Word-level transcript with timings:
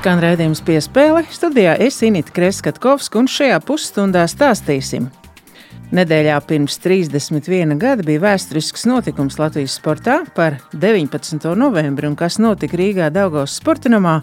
Skan 0.00 0.16
redzējums 0.16 0.62
piespēle. 0.64 1.20
Studijā 1.28 1.74
es 1.84 1.98
Inīti 2.00 2.32
Kreskatkovs, 2.32 3.10
un 3.20 3.26
šajā 3.28 3.58
pusstundā 3.68 4.22
stāstīsim. 4.32 5.10
Nedēļā 5.92 6.38
pirms 6.48 6.78
31 6.80 7.76
gada 7.76 8.06
bija 8.08 8.22
vēsturisks 8.22 8.86
notikums 8.88 9.36
Latvijas 9.36 9.74
sportā 9.76 10.22
par 10.32 10.56
19. 10.72 11.44
novembri, 11.52 12.08
un 12.08 12.16
kas 12.16 12.40
notika 12.40 12.80
Rīgā 12.80 13.10
Daugos 13.12 13.58
sportinamā, 13.60 14.22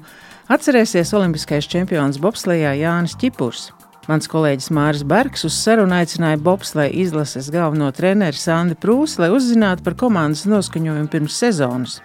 atcerēsies 0.49 1.13
olimpiskais 1.13 1.69
čempions 1.69 2.17
Bobslijā 2.25 2.73
Jānis 2.79 3.13
Čipurs. 3.21 3.67
Mans 4.09 4.25
kolēģis 4.33 4.73
Māris 4.73 5.05
Bergs 5.05 5.45
uz 5.45 5.61
sarunu 5.61 5.93
aicināja 5.99 6.41
Bobslēja 6.41 6.95
izlases 7.05 7.51
galveno 7.53 7.93
treneru 7.93 8.41
Sandi 8.41 8.73
Prūsu, 8.81 9.21
lai 9.21 9.29
uzzinātu 9.35 9.85
par 9.85 9.99
komandas 10.01 10.47
noskaņojumu 10.49 11.13
pirms 11.13 11.37
sezonas. 11.37 11.99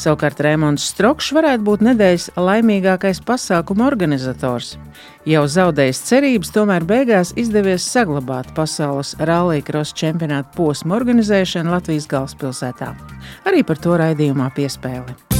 Savukārt 0.00 0.38
Rēmons 0.40 0.86
Strokšs 0.94 1.34
varētu 1.36 1.66
būt 1.66 1.82
nedēļas 1.84 2.30
laimīgākais 2.40 3.20
pasākuma 3.26 3.84
organizators. 3.90 4.78
Jau 5.28 5.42
zaudējis 5.44 6.00
cerības, 6.08 6.52
tomēr 6.54 6.86
beigās 6.88 7.34
izdevies 7.36 7.84
saglabāt 7.84 8.48
pasaules 8.56 9.12
rallija 9.20 9.66
krosa 9.66 9.98
čempionāta 10.00 10.56
posmu 10.56 10.96
organizēšanu 10.96 11.76
Latvijas 11.76 12.08
galvaspilsētā. 12.08 12.94
Arī 13.44 13.60
par 13.66 13.82
to 13.84 14.00
raidījumā 14.00 14.48
piespēli. 14.56 15.39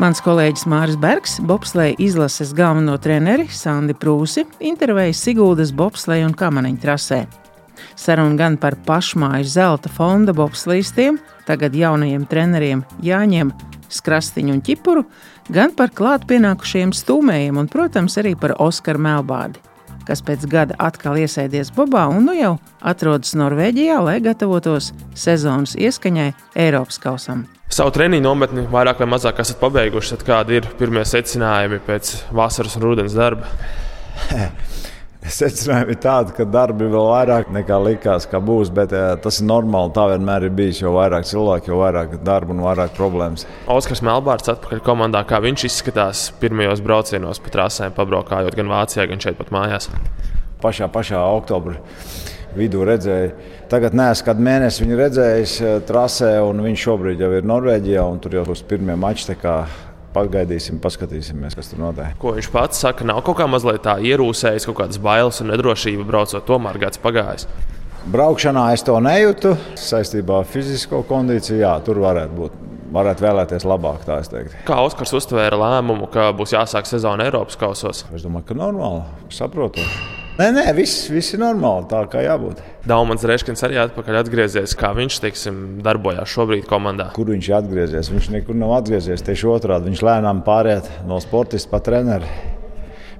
Mans 0.00 0.22
kolēģis 0.24 0.62
Māris 0.64 0.96
Bergs, 0.96 1.34
bobsleja 1.44 1.92
izlases 2.00 2.54
galveno 2.56 2.94
treneri 3.04 3.44
Sandi 3.52 3.92
Prūsi, 3.92 4.46
intervēja 4.64 5.12
Siguldas 5.12 5.74
bobsleja 5.76 6.24
un 6.24 6.32
kamaneņa 6.32 6.80
trasē. 6.80 7.18
Saruna 8.00 8.38
gan 8.38 8.56
par 8.62 8.78
pašmāju 8.86 9.50
zelta 9.52 9.92
fonda 9.92 10.32
bobslīstiem, 10.32 11.20
tagad 11.44 11.76
jaunajiem 11.76 12.24
treneriem 12.32 12.86
Jāņiem, 13.04 13.52
Skrastiņu 13.92 14.56
un 14.56 14.64
Ķipuru, 14.64 15.04
gan 15.52 15.76
par 15.76 15.92
klāt 15.92 16.24
pienākušiem 16.32 16.96
stūmējiem 16.96 17.60
un, 17.60 17.68
protams, 17.68 18.16
arī 18.24 18.32
par 18.40 18.56
Oskaru 18.56 19.04
Melbādi, 19.04 19.60
kas 20.08 20.24
pēc 20.24 20.48
gada 20.48 20.80
atkal 20.80 21.20
iesēdies 21.20 21.76
Bobā 21.76 22.08
un 22.08 22.24
nu 22.30 22.40
jau 22.40 22.56
atrodas 22.80 23.36
Norvēģijā, 23.36 24.00
lai 24.08 24.20
gatavotos 24.24 24.94
sezonas 25.12 25.76
ieskaņai 25.76 26.30
Eiropas 26.56 27.04
kausam 27.04 27.50
savu 27.70 27.92
treniņu 27.94 28.24
nometni 28.24 28.66
vairāk 28.70 29.02
vai 29.02 29.08
mazāk 29.14 29.40
esat 29.42 29.60
pabeiguši. 29.62 30.16
Tad 30.16 30.26
kādi 30.26 30.58
ir 30.58 30.68
pirmie 30.80 31.04
secinājumi 31.06 31.80
pēc 31.86 32.16
vasaras 32.34 32.76
un 32.78 32.86
rudens 32.88 33.16
darba? 33.16 33.48
Secinājumi 35.20 35.92
ir 35.92 35.98
tādi, 36.00 36.32
ka 36.32 36.46
darbi 36.48 36.86
vēl 36.88 37.06
vairāk 37.10 37.50
nekā 37.52 37.76
likās, 37.84 38.24
ka 38.28 38.40
būs. 38.42 38.72
Bet 38.74 38.94
uh, 38.96 39.12
tas 39.20 39.42
ir 39.42 39.46
normāli. 39.50 39.92
Tā 39.96 40.06
vienmēr 40.14 40.48
ir 40.48 40.54
bijis. 40.56 40.80
Jo 40.80 40.94
vairāk 40.96 41.28
cilvēku, 41.28 41.70
jo 41.70 41.80
vairāk 41.82 42.16
darba 42.26 42.56
un 42.56 42.64
vairāk 42.64 42.96
problēmas. 42.96 43.46
Oskars 43.70 44.02
Melbārds 44.06 44.50
atpakaļ 44.54 44.82
komandā. 44.86 45.22
Kā 45.28 45.42
viņš 45.44 45.68
izskatās 45.68 46.26
pirmajos 46.40 46.82
braucienos 46.84 47.42
pa 47.44 47.54
trasēm, 47.58 47.94
pabraukājot 47.98 48.56
gan 48.56 48.72
Vācijā, 48.72 49.06
gan 49.12 49.22
šeit 49.22 49.38
pat 49.38 49.52
mājās? 49.54 49.92
Pašā, 50.64 50.88
pašā 50.92 51.20
oktobrī 51.36 51.78
vidū 52.56 52.84
redzēju. 52.86 53.30
Tagad 53.70 53.94
neesmu 53.96 54.26
kādu 54.26 54.44
mēnesi 54.46 54.84
viņu 54.84 54.98
redzējis 55.00 55.54
eh, 55.62 55.78
trasē, 55.86 56.32
un 56.46 56.62
viņš 56.64 56.86
šobrīd 56.86 57.22
jau 57.22 57.32
ir 57.36 57.48
Norvēģijā, 57.48 58.04
un 58.06 58.20
tur 58.22 58.38
jau 58.40 58.46
būs 58.48 58.64
pirmie 58.68 58.98
mači. 58.98 59.36
Pagaidīsim, 60.10 60.80
paskatīsimies, 60.82 61.54
kas 61.54 61.68
tur 61.70 61.78
notiek. 61.84 62.16
Ko 62.18 62.32
viņš 62.34 62.48
pats 62.50 62.80
saka, 62.82 63.04
nav 63.06 63.20
kaut 63.22 63.36
kā 63.38 63.44
mazliet 63.46 63.84
tā 63.84 63.94
ierūsējis, 64.02 64.66
kaut 64.66 64.80
kādas 64.80 64.98
bailes 64.98 65.38
un 65.38 65.52
nedrošība 65.52 66.02
braucot, 66.08 66.42
tomēr 66.48 66.80
gads 66.82 66.98
pagājis. 66.98 67.46
Braukšanā 68.10 68.72
es 68.74 68.82
to 68.82 68.96
nejūtu. 68.98 69.54
Saistībā 69.78 70.40
ar 70.42 70.50
fizisko 70.50 71.04
kondīciju, 71.06 71.60
jā, 71.62 71.76
tur 71.86 72.02
varētu 72.02 72.38
būt. 72.40 72.60
Varētu 72.90 73.22
vēlēties 73.22 73.66
labāk, 73.70 74.02
tā 74.02 74.18
es 74.24 74.32
teiktu. 74.32 74.64
Kā 74.66 74.80
Oskars 74.82 75.14
uztvēra 75.20 75.60
lēmumu, 75.60 76.10
ka 76.10 76.32
būs 76.34 76.56
jāsāk 76.56 76.90
sezona 76.90 77.28
Eiropas 77.30 77.60
kausos? 77.60 78.02
Es 78.10 78.26
domāju, 78.26 78.48
ka 78.50 78.58
normāli, 78.58 79.04
saprotoši. 79.36 80.19
Nē, 80.38 80.46
nē, 80.56 80.62
viss, 80.76 81.08
viss 81.10 81.34
ir 81.34 81.40
normāli, 81.42 81.88
tā 81.90 82.04
kā 82.12 82.22
jābūt. 82.24 82.62
Daumans 82.88 83.24
Reškins 83.28 83.64
arī 83.66 83.80
atpakaļ 83.82 84.20
atgriezies, 84.22 84.76
kā 84.78 84.92
viņš 84.96 85.18
teiksim, 85.24 85.58
darbojās 85.84 86.30
šobrīd 86.32 86.68
komandā. 86.70 87.10
Kur 87.16 87.32
viņš 87.32 87.50
ir 87.50 87.58
atgriezies? 87.58 88.12
Viņš 88.14 88.30
nekur 88.38 88.56
nav 88.56 88.78
atgriezies. 88.78 89.26
Tieši 89.26 89.50
otrādi 89.50 89.90
viņš 89.90 90.06
lēnām 90.06 90.40
pāriet 90.46 90.88
no 91.08 91.20
sportista 91.20 91.74
pa 91.74 91.82
treneri. 91.84 92.30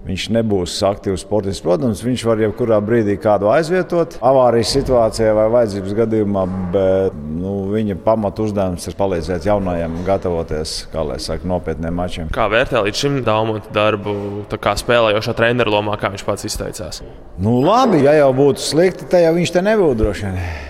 Viņš 0.07 0.27
nebūs 0.33 0.79
aktīvs 0.87 1.25
sportists. 1.27 1.63
Protams, 1.65 2.01
viņš 2.05 2.23
var 2.25 2.41
jebkurā 2.41 2.79
brīdī 2.85 3.19
kādu 3.21 3.51
aizvietot 3.53 4.17
avārijas 4.25 4.73
situācijā 4.79 5.35
vai 5.37 5.45
vajadzības 5.53 5.97
gadījumā, 5.99 6.45
bet 6.73 7.19
nu, 7.41 7.53
viņa 7.75 7.99
pamatu 8.05 8.47
uzdevums 8.49 8.89
ir 8.89 8.97
palīdzēt 8.99 9.51
jaunajiem 9.51 10.01
gatavoties 10.07 10.75
saka, 10.91 11.41
nopietniem 11.49 11.95
mačiem. 12.01 12.33
Kā 12.35 12.49
vērtē 12.53 12.81
līdz 12.87 13.05
šim 13.05 13.21
Daumanta 13.27 13.73
darbu, 13.77 14.17
kā 14.57 14.75
spēlējošā 14.81 15.37
treneru 15.37 15.77
lomā, 15.77 16.01
kā 16.01 16.13
viņš 16.15 16.27
pats 16.27 16.49
izteicās? 16.49 17.05
Nu, 17.41 17.61
labi, 17.65 18.03
ja 18.07 18.17
jau 18.23 18.33
būtu 18.37 18.65
slikti, 18.65 19.09
tad 19.11 19.27
jau 19.27 19.37
viņš 19.37 19.57
te 19.57 19.65
nebūtu 19.69 20.01
droši 20.01 20.29
vien. 20.29 20.70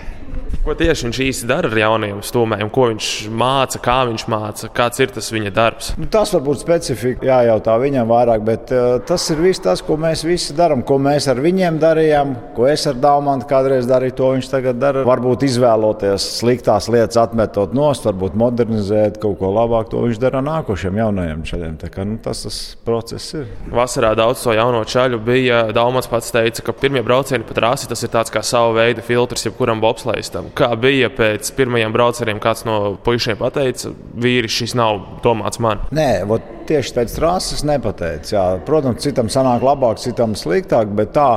Ko 0.61 0.75
tieši 0.77 1.07
viņš 1.07 1.19
īsti 1.25 1.47
dara 1.49 1.71
ar 1.71 1.79
jauniem 1.79 2.19
stūmējiem, 2.21 2.69
ko 2.69 2.83
viņš 2.91 3.05
māca, 3.33 3.79
kā 3.81 3.95
viņš 4.11 4.25
māca, 4.29 4.67
kāds 4.77 5.01
ir 5.01 5.09
tas 5.09 5.31
viņa 5.33 5.51
darbs? 5.55 5.87
Nu, 5.97 6.05
tas 6.13 6.29
varbūt 6.35 6.61
specifika 6.61 7.25
jājautā 7.25 7.79
viņam 7.81 8.11
vairāk, 8.11 8.43
bet 8.45 8.73
uh, 8.75 8.99
tas 9.09 9.25
ir 9.33 9.41
viss 9.41 9.63
tas, 9.63 9.81
ko 9.81 9.97
mēs 9.97 10.21
visi 10.21 10.53
darām, 10.53 10.83
ko 10.85 10.99
mēs 11.01 11.25
ar 11.33 11.41
viņiem 11.41 11.79
darījām, 11.81 12.35
ko 12.53 12.67
es 12.69 12.85
ar 12.85 12.99
Dāmantu 13.01 13.47
kādreiz 13.49 13.89
darīju, 13.89 14.15
to 14.19 14.29
viņš 14.35 14.51
tagad 14.51 14.77
dara. 14.77 15.01
Varbūt 15.09 15.47
izvēloties 15.47 16.27
sliktās 16.37 16.91
lietas, 16.93 17.17
atmetot 17.23 17.73
nost, 17.73 18.05
varbūt 18.05 18.37
modernizēt 18.37 19.17
kaut 19.23 19.39
ko 19.41 19.49
labāku, 19.57 19.95
to 19.95 20.05
viņš 20.05 20.21
dara 20.21 20.43
nākošiem 20.45 21.01
jaunajiem 21.01 21.41
ceļiem. 21.49 21.81
Nu, 22.05 22.19
tas 22.21 22.45
tas 22.45 22.61
process 22.85 23.33
ir. 23.39 23.49
Vasarā 23.73 24.13
daudz 24.19 24.45
to 24.45 24.53
jauno 24.53 24.85
ceļu 24.85 25.23
bija. 25.25 25.63
Dāmans 25.73 26.09
pats 26.11 26.29
teica, 26.37 26.69
ka 26.69 26.77
pirmie 26.77 27.01
braucieni 27.05 27.49
pa 27.49 27.57
trasi 27.57 27.89
tas 27.89 28.05
ir 28.05 28.13
tāds 28.13 28.29
kā 28.29 28.45
sava 28.45 28.75
veida 28.77 29.01
filtrs 29.05 29.49
jebkuram 29.49 29.81
bobslēstam 29.81 30.50
kā 30.57 30.69
bija 30.79 31.09
pēc 31.13 31.51
pirmajiem 31.57 31.93
braucieniem, 31.95 32.39
kāds 32.43 32.65
no 32.67 32.77
puišiem 33.05 33.39
pateica, 33.39 33.91
vīri, 34.21 34.51
šis 34.51 34.75
nav 34.77 35.01
domāts 35.23 35.61
man. 35.63 35.83
Nē, 35.95 36.23
tieši 36.69 36.95
pēc 36.97 37.15
trases 37.17 37.65
nepateica. 37.67 38.31
Jā. 38.35 38.45
Protams, 38.67 39.01
citam 39.03 39.31
sanāk 39.31 39.63
labāk, 39.65 40.01
citam 40.03 40.35
sliktāk, 40.39 40.91
bet 40.97 41.13
tā, 41.17 41.29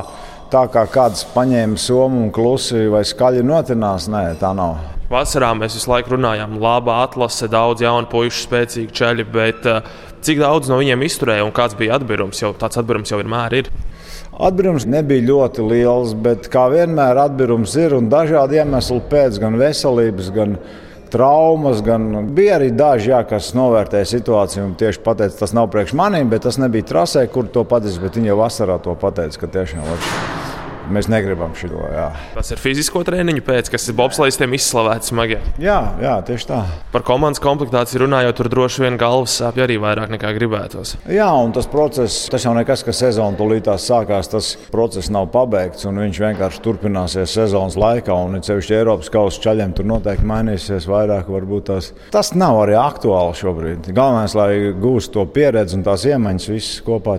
tā 0.53 0.65
kā 0.73 0.85
kāds 0.91 1.25
paņēma 1.35 1.79
somu 1.81 2.25
un 2.25 2.33
klusi 2.35 2.85
vai 2.91 3.03
skaļi 3.07 3.45
notinās, 3.45 4.09
nē, 4.11 4.27
tā 4.41 4.53
nav. 4.57 4.77
Vasarā 5.11 5.51
mēs 5.53 5.75
visu 5.77 5.91
laiku 5.91 6.15
runājām, 6.15 6.57
laba 6.61 7.03
atlase, 7.03 7.45
daudz 7.51 7.83
jaunu 7.85 8.09
puišu, 8.09 8.47
spēcīgi 8.47 8.95
ceļi, 8.97 9.25
bet 9.35 9.67
uh, 9.69 9.85
cik 10.25 10.41
daudz 10.41 10.71
no 10.71 10.79
viņiem 10.81 11.05
izturēja 11.05 11.45
un 11.45 11.53
kāds 11.55 11.77
bija 11.77 11.99
atbīrums, 11.99 12.41
jo 12.41 12.55
tāds 12.57 12.81
atbīrums 12.81 13.13
jau 13.13 13.19
vienmēr 13.21 13.59
ir. 13.59 13.69
Atbīrums 14.35 14.83
nebija 14.89 15.23
ļoti 15.29 15.63
liels, 15.63 16.11
bet 16.19 16.49
kā 16.51 16.65
vienmēr 16.73 17.21
atbīrums 17.23 17.75
ir 17.79 17.95
un 17.95 18.09
dažādi 18.11 18.59
iemesli 18.59 18.99
pēc, 19.11 19.39
gan 19.39 19.55
veselības, 19.61 20.31
gan 20.35 20.57
traumas, 21.13 21.79
gan 21.85 22.33
bija 22.35 22.57
arī 22.57 22.71
daži, 22.75 23.13
jā, 23.13 23.21
kas 23.29 23.53
novērtēja 23.55 24.09
situāciju 24.11 24.65
un 24.65 24.73
tieši 24.79 25.03
pateica, 25.05 25.39
tas 25.39 25.55
nav 25.55 25.69
priekš 25.71 25.95
maniem, 25.95 26.27
bet 26.31 26.43
tas 26.49 26.59
nebija 26.59 26.89
trasē, 26.91 27.23
kur 27.31 27.47
to 27.47 27.63
pateica, 27.63 28.03
bet 28.03 28.19
viņi 28.19 28.33
jau 28.33 28.41
vasarā 28.41 28.75
to 28.83 28.97
pateica, 28.99 29.45
ka 29.45 29.53
tiešām. 29.55 29.87
Var. 29.87 30.44
Mēs 30.91 31.09
negribam 31.11 31.53
šo. 31.57 31.69
Tas 32.35 32.51
ir 32.53 32.61
fizisko 32.61 33.01
treniņu 33.07 33.43
pēc, 33.45 33.69
kas 33.73 33.87
ir 33.89 33.97
bobslēgstiem 33.97 34.53
izslavēts 34.57 35.11
smagi. 35.11 35.39
Jā, 35.61 35.77
jā, 36.01 36.13
tieši 36.27 36.49
tā. 36.49 36.61
Par 36.93 37.03
komandas 37.07 37.41
komplektāciju 37.43 38.03
runājot, 38.05 38.37
tur 38.39 38.49
droši 38.53 38.85
vien 38.85 38.99
galvas 39.01 39.35
sāpju 39.41 39.65
arī 39.65 39.77
vairāk 39.81 40.13
nekā 40.13 40.31
gribētos. 40.37 40.95
Jā, 41.11 41.27
un 41.41 41.53
tas 41.55 41.67
process, 41.71 42.29
tas 42.31 42.45
jau 42.45 42.53
nekas, 42.57 42.85
ka 42.85 42.95
sezona 42.95 43.37
tūlītās 43.39 43.87
sākās, 43.89 44.31
tas 44.31 44.53
process 44.71 45.11
nav 45.13 45.29
pabeigts, 45.33 45.87
un 45.89 45.99
viņš 46.03 46.21
vienkārši 46.25 46.63
turpināsies 46.65 47.35
sezonas 47.39 47.77
laikā, 47.79 48.15
un 48.15 48.41
ceļš 48.45 48.71
Eiropas 48.79 49.11
kausa 49.13 49.43
ceļiem 49.47 49.75
tur 49.77 49.89
noteikti 49.89 50.27
mainīsies 50.29 50.89
vairāk. 50.89 51.31
Tas, 51.65 51.91
tas 52.13 52.33
nav 52.37 52.61
arī 52.63 52.75
aktuāli 52.79 53.37
šobrīd. 53.39 53.91
Galvenais, 53.95 54.35
lai 54.37 54.73
gūstu 54.79 55.19
to 55.19 55.25
pieredzi 55.35 55.77
un 55.79 55.85
tās 55.85 56.05
iemaņas 56.07 56.51
visas 56.51 56.83
kopā 56.85 57.17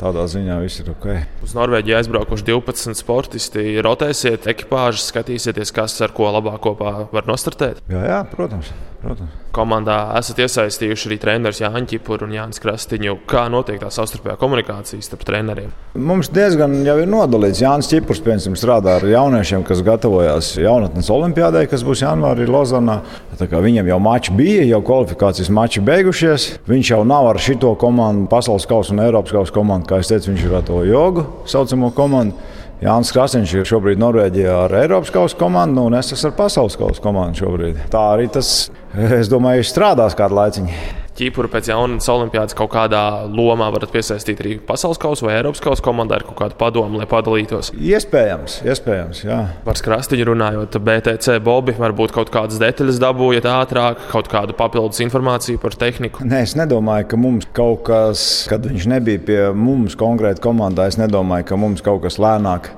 tādā 0.00 0.26
ziņā 0.30 0.58
viss 0.62 0.82
ir 0.82 0.92
ok. 0.92 1.08
Uz 1.46 1.54
Norvēģiju 1.58 1.98
aizbraukuši 1.98 2.46
12 2.50 2.98
sportisti. 2.98 3.66
Rotēsiet 3.84 4.48
ekipāžas, 4.50 5.10
skatīsieties, 5.12 5.74
kas 5.74 5.98
ar 6.04 6.14
ko 6.16 6.30
labāk 6.34 6.62
kopā 6.64 6.94
var 7.12 7.28
nostartēt. 7.30 7.82
Jā, 7.90 8.04
jā 8.06 8.22
protams. 8.30 8.72
protams. 9.02 9.34
Komandā 9.54 9.96
esat 10.18 10.42
iesaistījuši 10.44 11.08
arī 11.08 11.16
treneris 11.18 11.58
Jānis 11.62 11.88
Čipuru 11.90 12.26
un 12.28 12.34
Jānis 12.36 12.60
Krastiņu. 12.62 13.14
Kā 13.26 13.46
notiek 13.50 13.80
tā 13.80 13.88
savstarpējā 13.90 14.36
komunikācija 14.38 15.02
starp 15.02 15.24
treneriem? 15.26 15.72
Mums 15.98 16.28
diezgan 16.30 16.76
jau 16.86 16.98
ir 17.00 17.08
nodalīts. 17.10 17.62
Jānis 17.64 17.88
Čipurs 17.90 18.20
piemēram, 18.22 18.54
strādā 18.58 18.98
ar 18.98 19.06
jauniešiem, 19.08 19.64
kas 19.66 19.80
gatavojās 19.86 20.52
jaunatnes 20.60 21.08
olimpiādai, 21.14 21.64
kas 21.70 21.82
būs 21.86 22.04
janvārī 22.04 22.46
Lozanā. 22.50 23.00
Viņam 23.40 23.88
jau 23.88 23.98
mači 24.02 24.34
bija, 24.36 24.66
jau 24.68 24.82
kvalifikācijas 24.84 25.50
mači 25.54 25.82
beigušies. 25.84 26.48
Viņš 26.68 26.92
jau 26.92 27.00
nav 27.08 27.30
ar 27.32 27.40
šito 27.42 27.72
komandu, 27.80 28.28
pasaules 28.30 28.68
kausa 28.68 28.94
un 28.94 29.02
Eiropas 29.06 29.34
kausa 29.34 29.54
komandu, 29.54 29.87
kā 29.88 29.98
es 30.02 30.10
teicu, 30.10 30.32
viņš 30.32 30.46
ir 30.46 30.54
ar 30.58 30.64
to 30.68 30.82
jogu 30.86 31.26
saucamo 31.48 31.90
komandu. 31.96 32.36
Jānis 32.78 33.10
Krasniņš 33.10 33.52
ir 33.58 33.66
šobrīd 33.66 33.98
Norvēģijā 33.98 34.52
ar 34.68 34.74
Eiropas 34.84 35.10
kausa 35.10 35.34
komandu, 35.40 35.88
un 35.88 35.96
es 35.98 36.12
esmu 36.14 36.30
ar 36.30 36.36
pasaules 36.38 36.78
kausa 36.78 37.02
komandu 37.02 37.42
šobrīd. 37.42 37.80
Tā 37.90 38.04
arī 38.12 38.28
tas, 38.30 38.70
es 39.18 39.30
domāju, 39.32 39.66
strādās 39.66 40.14
kādu 40.18 40.38
laiciņu. 40.38 40.76
Ķīpuru 41.18 41.50
pēc 41.50 41.72
jaunas 41.72 42.06
olimpiādas 42.12 42.54
kaut 42.54 42.70
kādā 42.70 43.00
lomā 43.26 43.72
varat 43.74 43.90
piesaistīt 43.90 44.38
arī 44.42 44.52
pasaules 44.62 45.00
kausa 45.02 45.26
vai 45.26 45.34
Eiropas 45.34 45.62
kausa 45.64 45.82
komandā 45.82 46.20
ar 46.20 46.24
kaut 46.28 46.38
kādu 46.38 46.58
padomu, 46.60 47.00
lai 47.00 47.08
padalītos? 47.10 47.72
Iespējams, 47.74 48.60
iespējams. 48.62 49.24
Jā. 49.26 49.40
Par 49.66 49.80
skrastiņu 49.80 50.28
runājot, 50.30 50.78
BTC 50.86 51.40
Bobi 51.42 51.74
varbūt 51.78 52.14
kaut 52.14 52.30
kādas 52.34 52.62
detaļas 52.62 53.02
dabūjat 53.02 53.48
ātrāk, 53.50 54.06
kaut 54.12 54.30
kādu 54.30 54.54
papildus 54.58 55.02
informāciju 55.02 55.58
par 55.62 55.74
tehniku. 55.78 56.22
Nē, 56.28 56.44
es 56.46 56.54
nedomāju, 56.58 57.10
ka 57.10 57.18
mums 57.18 57.50
kaut 57.56 57.82
kas, 57.90 58.22
kad 58.50 58.70
viņš 58.70 58.86
nebija 58.94 59.24
pie 59.26 59.40
mums 59.58 59.98
konkrēti 59.98 60.44
komandā, 60.44 60.86
es 60.86 61.00
nedomāju, 61.02 61.50
ka 61.50 61.58
mums 61.58 61.82
kaut 61.82 62.04
kas 62.06 62.22
lēnāk 62.22 62.70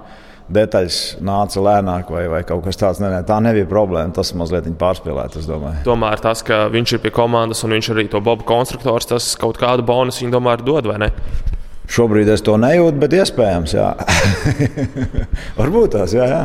detaļas 0.54 0.98
nāca 1.24 1.62
lēnāk, 1.64 2.10
vai, 2.12 2.24
vai 2.30 2.40
kaut 2.46 2.64
kas 2.66 2.78
tāds. 2.80 3.00
Nē, 3.02 3.10
nē, 3.14 3.20
tā 3.28 3.38
nebija 3.44 3.68
problēma. 3.70 4.14
Tas 4.16 4.32
mazliet 4.36 4.68
pārspīlēts. 4.80 5.46
Tomēr 5.86 6.22
tas, 6.22 6.44
ka 6.46 6.64
viņš 6.72 6.96
ir 6.96 7.04
pie 7.04 7.14
komandas 7.14 7.64
un 7.66 7.76
viņš 7.76 7.92
arī 7.94 8.08
to 8.10 8.20
bobu 8.24 8.46
konstruktors, 8.48 9.08
tas 9.10 9.32
kaut 9.40 9.60
kādu 9.60 9.86
bonusu 9.86 10.24
viņa 10.24 10.36
tomēr 10.36 10.66
dod, 10.66 10.90
vai 10.90 11.00
ne? 11.06 11.10
Šobrīd 11.90 12.28
es 12.30 12.44
to 12.46 12.54
nejūtu, 12.60 13.00
bet 13.02 13.16
iespējams, 13.18 13.74
jā. 13.74 13.88
Varbūt 15.58 15.96
tās, 15.96 16.14
jā. 16.14 16.28
jā. 16.30 16.44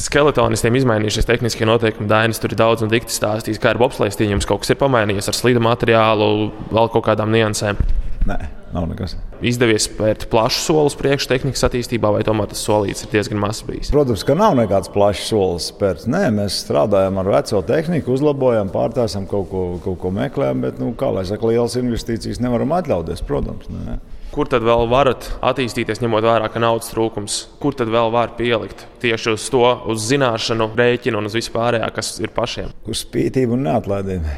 Skeletonistiem 0.00 0.78
izmainījušies 0.78 1.26
tehniskie 1.28 1.66
noteikumi. 1.68 2.08
Dainis 2.08 2.40
tur 2.40 2.54
ir 2.54 2.60
daudz 2.60 2.86
un 2.86 2.92
dikti 2.92 3.12
stāstījis, 3.12 3.60
kā 3.60 3.74
ar 3.74 3.80
bobslēgstiem 3.82 4.32
jums 4.32 4.48
kaut 4.48 4.62
kas 4.62 4.72
ir 4.72 4.80
pamainījies 4.80 5.28
ar 5.28 5.36
slīdu 5.36 5.60
materiālu, 5.66 6.48
vēl 6.70 6.92
kaut 6.94 7.04
kādām 7.10 7.34
niansēm. 7.34 7.80
Nē, 8.28 8.36
nav 8.74 8.84
nekas. 8.90 9.14
Izdevies 9.40 9.86
spērt 9.88 10.26
plašu 10.32 10.60
soli 10.66 10.90
uz 10.90 10.96
priekšu 11.00 11.30
tehnikas 11.30 11.64
attīstībā, 11.64 12.10
vai 12.12 12.20
tomēr 12.26 12.50
tas 12.50 12.60
solīts 12.66 13.06
ir 13.06 13.12
diezgan 13.14 13.40
mazs 13.40 13.64
bijis? 13.64 13.92
Protams, 13.94 14.24
ka 14.28 14.36
nav 14.36 14.58
nekāds 14.58 14.92
plašs 14.92 15.30
solis 15.30 15.70
spērts. 15.72 16.08
Nē, 16.10 16.26
mēs 16.36 16.60
strādājam 16.66 17.16
ar 17.22 17.32
veco 17.32 17.62
tehniku, 17.66 18.12
uzlabojam, 18.18 18.68
pārtaisam 18.74 19.24
kaut 19.30 19.48
ko, 19.52 19.64
kaut 19.86 20.00
ko 20.04 20.12
meklējam, 20.14 20.60
bet, 20.66 20.80
nu, 20.82 20.92
kā 21.00 21.08
lai 21.16 21.24
saka, 21.28 21.48
lielas 21.48 21.78
investīcijas 21.80 22.42
nevaram 22.44 22.76
atļauties, 22.76 23.24
protams. 23.24 23.72
Nē. 23.72 23.96
Kur 24.30 24.46
tad 24.46 24.62
vēl 24.62 24.84
varat 24.86 25.24
attīstīties, 25.42 25.98
ņemot 26.04 26.22
vērā, 26.22 26.52
ka 26.52 26.60
naudas 26.62 26.92
trūkums? 26.92 27.40
Kur 27.58 27.74
tad 27.74 27.90
vēl 27.90 28.12
var 28.14 28.36
pielikt 28.38 28.84
tieši 29.02 29.34
uz 29.34 29.48
to, 29.50 29.64
uz 29.90 30.04
zināšanu, 30.06 30.68
rēķinu 30.78 31.18
un 31.18 31.26
uz 31.26 31.34
vispārējā, 31.34 31.88
kas 31.96 32.12
ir 32.22 32.30
pašiem? 32.36 32.70
Uz 32.86 33.02
spītību 33.08 33.56
un 33.56 33.66
neatlaidību. 33.66 34.36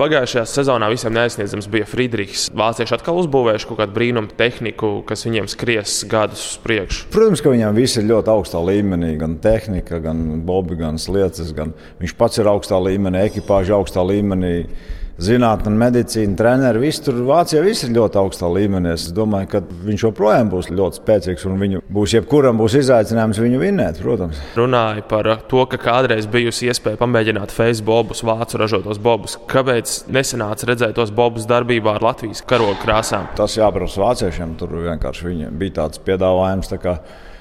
Pagājušajā 0.00 0.46
sezonā 0.48 0.86
visiem 0.88 1.12
neaizsniedzams 1.12 1.66
bija 1.68 1.84
Friedrichs. 1.84 2.46
Vācieši 2.56 2.94
atkal 2.96 3.18
uzbūvējuši 3.20 3.66
kaut 3.68 3.82
kādu 3.82 3.92
brīnumu 3.98 4.32
tehniku, 4.38 4.88
kas 5.04 5.26
viņiem 5.26 5.48
skries 5.52 5.98
gadus 6.08 6.44
uz 6.54 6.62
priekšu. 6.62 7.10
Protams, 7.12 7.42
ka 7.44 7.52
viņam 7.52 7.76
viss 7.76 8.00
ir 8.00 8.06
ļoti 8.08 8.32
augstā 8.32 8.62
līmenī. 8.64 9.10
Gan 9.20 9.34
tehnika, 9.44 9.98
gan 10.00 10.22
bobi, 10.48 10.78
gan 10.80 10.96
slieces. 10.96 11.52
Gan 11.52 11.74
viņš 12.00 12.14
pats 12.16 12.40
ir 12.40 12.48
augstā 12.48 12.80
līmenī, 12.80 13.26
ekipāža 13.28 13.76
augstā 13.76 14.00
līmenī 14.08 14.54
zinātnē, 15.20 15.72
medicīna, 15.80 16.36
treneri. 16.38 16.80
Visi 16.82 17.04
tur 17.06 17.20
Vācijā 17.28 17.62
viss 17.64 17.84
ir 17.84 17.92
ļoti 17.96 18.20
augstā 18.20 18.48
līmenī. 18.50 18.94
Es 18.96 19.08
domāju, 19.14 19.50
ka 19.52 19.62
viņš 19.86 20.04
joprojām 20.06 20.50
būs 20.52 20.70
ļoti 20.72 21.00
spēcīgs 21.00 21.46
un 21.48 21.60
viņu 21.60 21.82
būs 21.92 22.16
jebkuram 22.16 22.60
būs 22.60 22.78
izaicinājums 22.80 23.40
viņu 23.42 23.62
vinnēt, 23.62 24.02
protams. 24.04 24.40
Runāja 24.58 25.04
par 25.10 25.30
to, 25.50 25.64
ka 25.70 25.80
kādreiz 25.80 26.28
bijusi 26.30 26.70
iespēja 26.70 27.00
pamēģināt 27.00 27.54
face 27.54 27.84
bobus, 27.86 28.24
vācu 28.26 28.60
ražotos 28.60 29.00
bobus. 29.02 29.38
Kāpēc 29.50 29.96
nesenāca 30.12 30.70
redzēt 30.72 30.96
tos 30.98 31.12
bobus 31.14 31.48
darbībā 31.50 31.98
ar 31.98 32.06
Latvijas 32.10 32.44
karogu 32.46 32.78
krāsām? 32.84 33.28
Tas 33.38 33.58
jāprasa 33.58 34.04
vāciešiem. 34.04 34.56
Tur 34.60 34.78
vienkārši 34.86 35.50
bija 35.60 35.82
tāds 35.82 36.00
piedāvājums. 36.04 36.70
Tā 36.72 36.80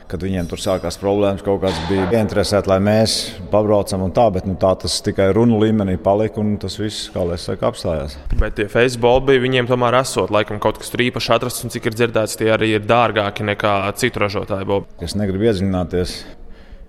kad 0.09 0.23
viņiem 0.25 0.47
tur 0.49 0.61
sākās 0.61 0.97
problēmas, 0.99 1.43
kaut 1.45 1.61
kāds 1.61 1.77
bija 1.89 2.07
ieinteresēts, 2.09 2.69
lai 2.69 2.79
mēs 2.81 3.17
pabraucam 3.51 4.07
un 4.07 4.13
tā, 4.15 4.25
bet 4.33 4.47
nu, 4.49 4.55
tā 4.59 4.71
tas 4.81 4.95
tikai 5.05 5.29
runu 5.35 5.59
līmenī 5.61 5.99
palika 6.01 6.41
un 6.41 6.55
tas 6.61 6.79
viss, 6.81 7.11
kā 7.13 7.25
lai 7.29 7.37
saka, 7.41 7.69
apstājās. 7.69 8.17
Bet 8.39 8.57
tie 8.57 8.65
Facebook 8.71 9.27
bija 9.29 9.43
viņiem 9.43 9.69
tomēr 9.69 9.99
esot, 10.01 10.33
laikam 10.33 10.61
kaut 10.63 10.81
kas 10.81 10.89
tur 10.93 11.05
īpaši 11.05 11.35
atrasts 11.35 11.67
un 11.67 11.73
cik 11.73 11.91
ir 11.91 11.97
dzirdēts, 11.99 12.39
tie 12.41 12.49
arī 12.55 12.73
ir 12.79 12.89
dārgāki 12.89 13.45
nekā 13.51 13.75
citu 14.01 14.25
ražotāju 14.25 14.69
bobi. 14.69 14.89
Es 15.05 15.13
negribu 15.19 15.49
iedziļināties 15.49 16.17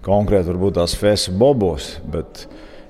konkrēti 0.06 0.48
varbūt 0.54 0.78
tās 0.80 0.96
Facebook 0.96 1.40
bobos, 1.40 1.92
bet 2.08 2.46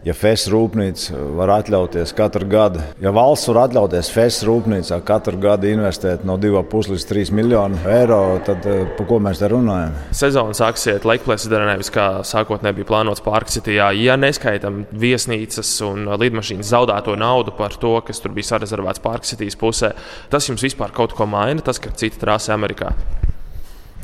ja 0.07 0.15
FES 0.17 0.47
rūpnīca 0.49 1.19
var 1.37 1.53
atļauties 1.59 2.15
katru 2.17 2.47
gadu, 2.49 2.81
ja 3.03 3.13
valsts 3.13 3.51
var 3.51 3.67
atļauties 3.67 4.09
FES 4.15 4.39
rūpnīcā 4.49 5.01
katru 5.07 5.37
gadu 5.41 5.69
investēt 5.69 6.25
no 6.29 6.39
2,5 6.41 6.95
līdz 6.95 7.07
3 7.11 7.35
miljonu 7.37 7.81
eiro, 7.91 8.21
tad 8.47 8.65
eh, 8.71 8.87
par 8.97 9.09
ko 9.11 9.21
mēs 9.23 9.43
te 9.43 9.51
runājam? 9.53 9.93
Sezona 10.17 10.57
sāksies 10.57 11.05
Lakeplēsā, 11.05 11.53
nevis 11.69 11.93
kā 11.93 12.09
sākotnēji 12.27 12.81
bija 12.81 12.91
plānots 12.93 13.25
Parksitijā. 13.25 13.91
Ja 14.01 14.17
neskaitam 14.21 14.85
viesnīcas 14.91 15.75
un 15.85 16.09
lidmašīnas 16.21 16.73
zaudēto 16.73 17.17
naudu 17.21 17.55
par 17.59 17.77
to, 17.81 17.99
kas 18.07 18.25
tur 18.25 18.33
bija 18.37 18.55
sarezervēts 18.55 19.05
Parksitijas 19.05 19.59
pusē, 19.61 19.93
tas 20.33 20.49
jums 20.49 20.65
vispār 20.65 20.97
kaut 20.97 21.17
ko 21.17 21.29
maina, 21.29 21.61
tas, 21.65 21.83
ka 21.83 21.93
cita 21.93 22.23
trāsa 22.25 22.57
Amerikā? 22.57 22.95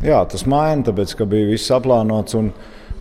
Jā, 0.04 0.20
tas 0.28 0.44
maina, 0.44 0.84
tāpēc 0.90 1.16
ka 1.16 1.28
bija 1.30 1.54
viss 1.54 1.72
aplānots. 1.72 2.36
Un... 2.36 2.52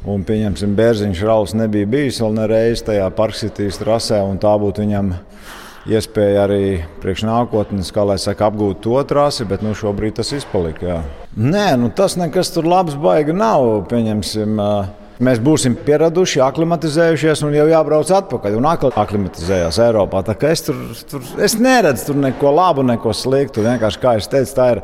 Un, 0.06 0.22
pieņemsim, 0.26 0.76
Bērziņš 0.78 1.22
Rauls 1.26 1.56
nebija 1.58 1.90
bijis 1.90 2.20
vēl 2.22 2.36
nereiz 2.38 2.84
tajā 2.86 3.08
parksitīs 3.18 3.80
trasē, 3.82 4.20
un 4.22 4.38
tā 4.42 4.52
būtu 4.62 4.84
viņam 4.84 5.16
iespēja 5.90 6.44
arī 6.46 6.66
priekš 7.02 7.24
nākotnes, 7.26 7.90
kā 7.94 8.06
lai 8.06 8.20
saka, 8.22 8.52
apgūt 8.52 8.84
to 8.86 9.00
trasi, 9.10 9.48
bet 9.50 9.66
nu, 9.66 9.74
šobrīd 9.78 10.20
tas 10.20 10.30
izpalika. 10.38 10.86
Jā. 10.86 11.00
Nē, 11.38 11.72
nu, 11.82 11.90
tas 11.94 12.18
nekas 12.22 12.54
tur 12.54 12.70
labs 12.70 12.98
baigi 13.02 13.34
nav. 13.34 13.66
Pieņemsim, 13.90 14.62
Mēs 15.24 15.40
būsim 15.40 15.78
pieraduši, 15.80 16.42
aklimatizējušies, 16.44 17.46
un 17.48 17.54
jau 17.56 17.70
jābrauc 17.70 18.10
atpakaļ. 18.18 18.58
Un 18.60 18.66
atkal 18.68 18.92
aklimatizējās 19.00 19.78
Eiropā. 19.86 20.20
Es 20.50 20.66
tur, 20.66 20.82
tur 21.08 21.30
es 21.46 21.56
neredzu 21.56 22.10
tur 22.10 22.20
neko 22.20 22.52
labu, 22.52 22.84
neko 22.84 23.14
sliktu. 23.16 23.64
Vienkārši, 23.64 24.02
kā 24.02 24.18
es 24.20 24.28
teicu, 24.28 24.52
tā 24.58 24.66
ir 24.74 24.82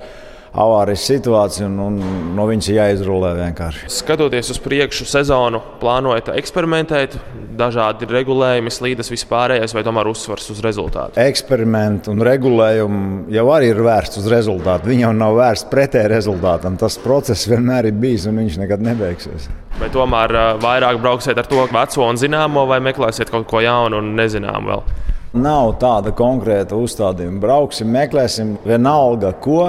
avārijas 0.51 1.05
situācija, 1.08 1.67
un, 1.70 1.77
un 1.79 2.00
no 2.36 2.46
viņas 2.50 2.67
ir 2.72 2.77
jāizrulē 2.77 3.31
vienkārši. 3.38 3.88
Skatoties 3.91 4.51
uz 4.51 4.60
priekšu 4.63 5.08
sezonu, 5.08 5.62
plānojat 5.79 6.34
eksperimentēt, 6.36 7.15
dažādi 7.58 8.08
regulējumi, 8.10 8.74
slīdes 8.74 9.12
vispārējais, 9.13 9.75
vai 9.75 9.84
tomēr 9.88 10.10
uzsvars 10.12 10.50
uz 10.51 10.62
rezultātu? 10.65 11.20
Eksperimenti 11.22 12.12
un 12.12 12.24
regulējumi 12.25 13.31
jau 13.36 13.46
arī 13.55 13.72
ir 13.72 13.81
vērsti 13.86 14.20
uz 14.22 14.29
rezultātu. 14.31 14.91
Viņi 14.91 15.05
jau 15.05 15.13
nav 15.15 15.38
vērsti 15.39 15.72
pretēji 15.72 16.12
rezultātam. 16.12 16.79
Tas 16.81 17.00
process 17.01 17.48
vienmēr 17.51 17.91
ir 17.91 18.00
bijis, 18.01 18.27
un 18.27 18.41
viņš 18.43 18.60
nekad 18.63 18.84
nebeigsies. 18.86 19.48
Vai 19.79 19.88
tomēr 19.93 20.36
vairāk 20.62 21.00
brauksiet 21.01 21.39
ar 21.39 21.48
to 21.48 21.63
veco 21.72 22.08
un 22.08 22.20
zināmo, 22.20 22.67
vai 22.70 22.81
meklēsiet 22.84 23.31
kaut 23.31 23.48
ko 23.50 23.63
jaunu 23.63 24.01
un 24.01 24.13
nezināmu 24.20 24.74
vēl? 24.74 24.86
Nav 25.32 25.78
tāda 25.80 26.12
konkrēta 26.12 26.76
uzstādījuma. 26.76 27.40
Brauksim, 27.40 27.88
meklēsim 27.88 28.50
vienalga, 28.68 29.30
ko, 29.40 29.62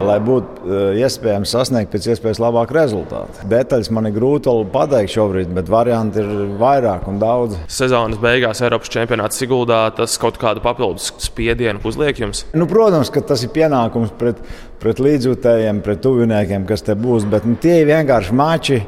lai 0.00 0.16
būtu 0.24 0.62
eh, 0.64 1.00
iespējams 1.04 1.52
sasniegt 1.52 1.92
pēc 1.92 2.06
iespējas 2.14 2.40
labāku 2.40 2.72
rezultātu. 2.78 3.44
Detaļas 3.50 3.90
man 3.92 4.08
ir 4.08 4.14
grūti 4.16 4.54
pateikt 4.72 5.12
šobrīd, 5.12 5.52
bet 5.58 5.68
varianti 5.68 6.24
ir 6.24 6.56
vairāk 6.60 7.04
un 7.12 7.20
daudz. 7.20 7.58
Sezonas 7.68 8.16
beigās 8.22 8.64
Eiropas 8.64 8.88
čempionāts 8.96 9.36
Siguldā 9.36 9.82
tas 9.98 10.16
kaut 10.22 10.40
kādu 10.40 10.64
papildus 10.64 11.12
spiedienu 11.20 11.84
uzliek 11.84 12.24
jums? 12.24 12.46
Nu, 12.56 12.64
protams, 12.70 13.12
ka 13.12 13.20
tas 13.20 13.44
ir 13.44 13.52
pienākums 13.52 14.16
pret, 14.16 14.40
pret 14.80 15.04
līdzjūtējiem, 15.04 15.84
pret 15.84 16.00
tuviniekiem, 16.00 16.64
kas 16.64 16.88
te 16.88 16.96
būs, 16.96 17.28
bet 17.28 17.44
nu, 17.44 17.60
tie 17.60 17.82
ir 17.82 17.92
vienkārši 17.92 18.40
mači 18.40 18.84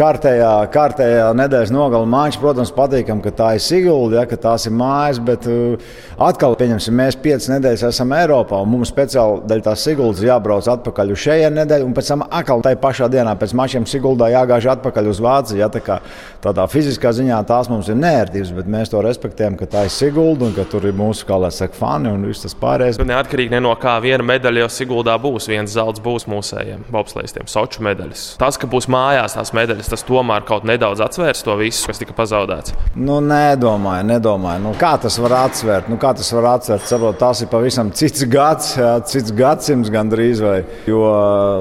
kārtējā, 0.00 0.50
kārtējā 0.72 1.26
nedēļas 1.36 1.72
nogala 1.74 2.08
mājiņa, 2.08 2.40
protams, 2.40 2.72
patīkam, 2.72 3.20
ka 3.24 3.32
tā 3.36 3.50
ir 3.56 3.64
Sigulda, 3.64 4.20
ja, 4.20 4.26
ka 4.28 4.38
tās 4.40 4.64
ir 4.68 4.74
mājas, 4.76 5.20
bet 5.24 5.44
uh, 5.50 5.90
atkal, 6.24 6.56
pieņemsim, 6.60 6.96
mēs 6.96 7.18
piecas 7.20 7.50
nedēļas 7.52 7.84
esam 7.90 8.14
Eiropā, 8.16 8.62
un 8.64 8.70
mums 8.72 8.92
speciāli 8.92 9.42
dēļ 9.50 9.64
tās 9.66 9.84
Siguldas 9.84 10.22
jābrauc 10.24 10.68
atpakaļ 10.72 11.12
uz 11.12 11.24
šejienu 11.26 11.60
nedēļu, 11.60 11.88
un 11.88 11.96
pēc 11.96 12.12
tam 12.14 12.24
atkal 12.26 12.64
tajā 12.64 12.80
pašā 12.80 13.10
dienā 13.12 13.34
pēc 13.40 13.54
mačiem 13.60 13.88
Siguldā 13.90 14.30
jāgāž 14.32 14.70
atpakaļ 14.76 15.10
uz 15.12 15.20
Vāciju. 15.24 15.60
Ja, 15.60 15.68
tā 15.72 15.82
kā, 15.84 15.98
tādā 16.44 16.64
fiziskā 16.70 17.12
ziņā 17.16 17.42
tās 17.48 17.68
mums 17.72 17.90
ir 17.92 18.00
nērtības, 18.00 18.54
bet 18.56 18.72
mēs 18.72 18.92
to 18.92 19.04
respektējam, 19.04 19.58
ka 19.60 19.68
tā 19.68 19.84
ir 19.88 19.92
Sigulda 19.92 20.48
un 20.48 20.56
ka 20.56 20.64
tur 20.70 20.88
ir 20.88 20.96
mūsu, 20.96 21.26
kā 21.28 21.36
lai 21.40 21.52
saka, 21.52 21.76
fani 21.76 22.12
un 22.12 22.24
viss 22.30 22.46
tas 22.46 22.56
pārējais. 22.56 23.00
Neatkarīgi 23.04 23.52
ne 23.52 23.62
no 23.66 23.74
kā 23.80 23.98
viena 24.00 24.24
medaļa 24.32 24.64
jau 24.64 24.72
Siguldā 24.78 25.18
būs, 25.20 25.50
viens 25.50 25.76
zelts 25.76 26.00
būs 26.04 26.28
mūsējiem 26.30 26.86
bobslēgstiem, 26.94 27.48
soču 27.50 27.84
medaļas. 27.84 28.24
Tas, 28.40 28.56
ka 28.60 28.70
būs 28.70 28.88
mājās 28.92 29.36
tās 29.36 29.52
medaļas, 29.56 29.89
tas 29.90 30.04
tomēr 30.06 30.44
kaut 30.48 30.66
nedaudz 30.68 31.02
atsvērs 31.04 31.42
to 31.46 31.56
visu, 31.60 31.84
kas 31.90 32.00
tika 32.00 32.14
pazaudēts. 32.16 32.74
Nu, 32.94 33.18
nedomāju, 33.24 34.06
nedomāju. 34.08 34.62
Nu, 34.64 34.74
kā 34.78 34.94
tas 35.02 35.18
var 35.22 35.36
atsvērt? 35.42 35.90
Nu, 35.90 35.98
kā 36.00 36.12
tas 36.16 36.30
var 36.36 36.48
atsvērt? 36.54 36.86
Saprot, 36.90 37.18
tas 37.20 37.42
ir 37.44 37.50
pavisam 37.52 37.92
cits 37.96 38.24
gads, 38.30 38.72
cits 39.10 39.34
gadsimts 39.36 39.92
gandrīz. 39.92 40.42
Vai, 40.44 40.56
jo, 40.88 41.02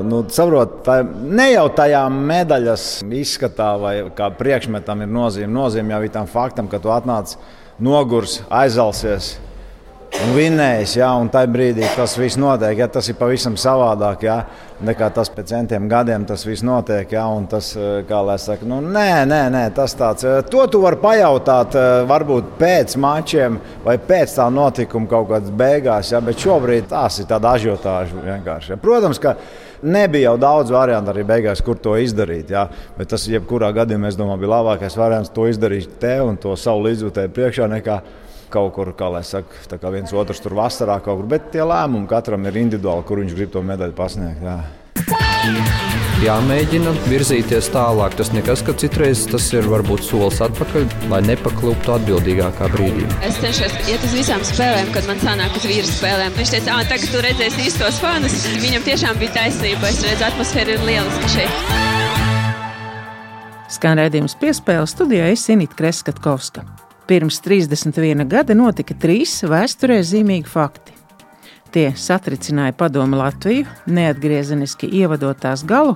nu, 0.08 0.24
saprot, 0.34 0.80
tā, 0.86 1.02
ne 1.04 1.50
jau 1.52 1.68
tajā 1.76 2.06
medaļas 2.14 2.88
izskatā 3.20 3.74
vai 3.82 3.96
kā 4.16 4.32
priekšmetam 4.40 5.06
ir 5.06 5.14
nozīme. 5.20 5.52
Nozīme 5.60 5.96
jau 5.96 6.02
ir 6.06 6.16
tam 6.16 6.30
faktam, 6.30 6.70
ka 6.72 6.82
tu 6.82 6.94
atnāc 6.94 7.36
nogurs, 7.80 8.42
aizalsies 8.52 9.38
un 10.24 10.34
vinnējis. 10.36 10.96
Ja, 11.00 11.12
un 11.20 11.30
tajā 11.32 11.50
brīdī 11.52 11.86
tas 11.96 12.16
viss 12.20 12.40
notiek. 12.40 12.78
Ja, 12.80 12.88
tas 12.92 13.08
ir 13.12 13.18
pavisam 13.20 13.56
savādāk 13.60 14.26
ja, 14.28 14.38
nekā 14.86 15.10
tas 15.16 15.32
pēc 15.34 15.54
centiem 15.54 15.88
gadiem. 15.92 16.26
Tas 16.28 16.44
viss 16.48 16.66
notiek. 16.66 17.12
Ja, 17.16 17.26
tas, 17.50 17.72
eh, 17.78 18.02
kā 18.10 18.22
lai 18.26 18.38
saka, 18.42 18.68
nu, 18.68 18.82
nē, 18.84 19.26
nē, 19.30 19.42
nē, 19.54 19.64
tas 19.76 19.96
tāds. 19.96 20.26
Eh, 20.28 20.42
to 20.52 20.66
tu 20.68 20.82
vari 20.84 21.00
pajautāt 21.02 21.76
eh, 21.80 21.88
varbūt 22.10 22.54
pēc 22.60 22.98
mačiem 23.00 23.60
vai 23.86 23.98
pēc 23.98 24.36
tā 24.40 24.50
notikuma 24.52 25.08
kaut 25.08 25.30
kādas 25.32 25.56
beigās. 25.56 26.12
Ja, 26.12 26.22
bet 26.22 26.44
šobrīd 26.44 26.90
tās 26.92 27.20
ir 27.20 27.30
tāda 27.30 27.56
ažiotāža 27.56 28.24
vienkārši. 28.26 28.76
Ja. 28.76 28.78
Protams, 28.82 29.20
ka 29.20 29.36
nebija 29.84 30.32
jau 30.32 30.38
daudz 30.38 30.72
variantu 30.76 31.14
arī 31.14 31.24
beigās, 31.28 31.64
kur 31.64 31.80
to 31.80 31.96
izdarīt. 31.96 32.52
Ja. 32.52 32.68
Bet 32.98 33.14
tas, 33.14 33.28
jebkurā 33.30 33.72
gadījumā, 33.76 34.12
domāju, 34.20 34.44
bija 34.44 34.56
labākais 34.58 34.98
variants 35.00 35.32
to 35.32 35.48
izdarīt 35.48 36.00
te 36.00 36.18
un 36.22 36.36
to 36.38 36.56
savu 36.60 36.90
līdzjūtēju 36.90 37.32
priekšā 37.36 37.70
nekā 37.80 38.02
kaut 38.52 38.74
kur, 38.76 38.92
kā 38.98 39.12
lai 39.14 39.24
saka, 39.28 39.78
kā 39.80 39.94
viens 39.94 40.14
otrs 40.14 40.42
tur 40.44 40.58
vasarā 40.58 41.00
kaut 41.04 41.22
kur. 41.22 41.30
Bet 41.38 41.52
tie 41.54 41.64
lēmumi 41.66 42.10
katram 42.10 42.50
ir 42.50 42.60
individuāli, 42.62 43.06
kur 43.08 43.24
viņš 43.24 43.38
grib 43.38 43.56
to 43.56 43.64
medaļu 43.66 43.98
pasniegt. 43.98 44.44
Jā. 44.44 44.60
Jāmēģina 46.20 46.92
virzīties 47.08 47.70
tālāk. 47.72 48.18
Tas 48.20 48.34
nekas, 48.36 48.60
ka 48.68 48.74
citreiz 48.76 49.22
tas 49.32 49.46
ir 49.56 49.70
varbūt 49.72 50.04
solis 50.04 50.42
atpakaļ, 50.44 50.88
lai 51.14 51.22
nepaklūptu 51.30 51.94
atbildīgākā 51.96 52.68
brīdī. 52.74 53.06
Es 53.24 53.40
cenšos 53.40 53.78
iet 53.88 54.04
uz 54.04 54.18
visām 54.18 54.44
spēlēm, 54.44 54.92
kad 54.96 55.08
man 55.08 55.22
sanāk 55.24 55.56
uz 55.56 55.70
vīru 55.70 55.88
spēlēm. 55.88 56.36
Viņš 56.36 56.54
teica, 56.58 56.76
ah, 56.76 56.84
tagad 56.92 57.08
tu 57.14 57.24
redzēsi 57.24 57.70
īstos 57.70 58.02
fanus. 58.04 58.36
Viņam 58.60 58.84
tiešām 58.90 59.24
bija 59.24 59.38
taisnība. 59.40 59.94
Es 59.94 60.04
redzu, 60.04 60.28
atmosfēra 60.28 60.76
ir 60.76 60.86
lieliska 60.90 61.32
šeit. 61.38 61.64
Skan 63.70 64.02
redzējums 64.02 64.36
piespēle 64.42 64.92
studijā 64.92 65.32
Esinīt 65.32 65.78
Kreskatkovska. 65.78 66.89
Pirms 67.10 67.40
31 67.42 68.28
gada 68.30 68.54
notika 68.54 68.94
trīs 68.94 69.32
vēsturē 69.42 69.96
zīmīgi 70.06 70.46
fakti. 70.46 70.94
Tie 71.74 71.88
satricināja 71.98 72.76
padomu 72.78 73.18
Latviju, 73.18 73.66
neatgriezeniski 73.90 74.86
ievadot 75.00 75.42
tās 75.42 75.64
galu, 75.66 75.96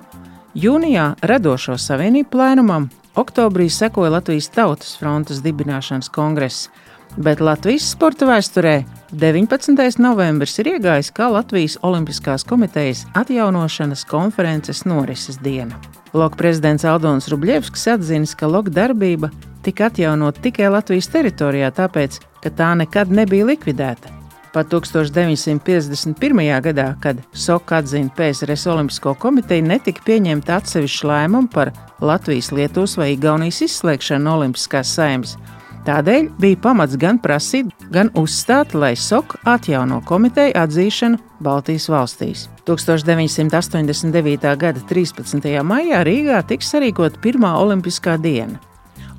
jūnijā 0.58 1.12
radošo 1.22 1.78
savienību 1.78 2.32
plēnumam, 2.34 2.90
oktobrī 3.14 3.70
sekoja 3.70 4.16
Latvijas 4.16 4.50
Tautas 4.58 4.96
frontes 4.98 5.44
dibināšanas 5.46 6.10
kongress, 6.18 6.72
bet 7.14 7.46
Latvijas 7.46 7.92
sporta 7.94 8.26
vēsturē 8.34 8.80
19. 9.14 10.02
novembris 10.02 10.58
ir 10.66 10.74
iegājis 10.74 11.14
kā 11.14 11.30
Latvijas 11.30 11.78
Olimpiskās 11.86 12.42
komitejas 12.42 13.06
atjaunošanas 13.14 14.10
konferences 14.10 14.82
norises 14.90 15.38
diena. 15.46 15.78
Loka 16.18 16.42
prezidents 16.42 16.90
Aldons 16.90 17.30
Rubļevskis 17.30 17.92
atzīst, 18.00 18.40
ka 18.42 18.50
loka 18.50 18.74
darbība 18.74 19.30
tika 19.64 19.88
atjaunota 19.92 20.44
tikai 20.44 20.70
Latvijas 20.74 21.08
teritorijā, 21.14 21.72
tāpēc, 21.76 22.20
ka 22.44 22.52
tā 22.52 22.74
nekad 22.80 23.12
nebija 23.12 23.48
likvidēta. 23.48 24.12
Pat 24.54 24.70
1951. 24.70 26.62
gadā, 26.62 26.92
kad 27.02 27.18
SOK 27.34 27.72
atzina 27.80 28.12
PSRS 28.14 28.68
Olimpisko 28.70 29.16
komiteju, 29.18 29.66
netika 29.66 30.04
pieņemta 30.06 30.60
atsevišķa 30.60 31.10
lēmuma 31.10 31.50
par 31.50 31.72
Latvijas, 32.04 32.52
Lietuvas 32.54 32.94
vai 33.00 33.16
Igaunijas 33.16 33.64
izslēgšanu 33.66 34.28
no 34.28 34.36
Olimpiskās 34.38 34.94
saimnes. 34.94 35.38
Tādēļ 35.84 36.30
bija 36.40 36.60
pamats 36.64 36.96
gan 36.96 37.18
prasīt, 37.20 37.72
gan 37.92 38.12
uzstāt, 38.16 38.76
lai 38.78 38.94
SOK 38.96 39.34
atjauno 39.56 39.98
komiteju 40.08 40.54
atzīšanu 40.62 41.18
Baltijas 41.44 41.90
valstīs. 41.92 42.46
1989. 42.70 44.54
gada 44.62 44.86
13. 44.92 45.50
maijā 45.66 46.04
Rīgā 46.08 46.44
tiks 46.48 46.70
sarīkota 46.72 47.20
pirmā 47.26 47.56
Olimpiskā 47.60 48.16
diena. 48.22 48.62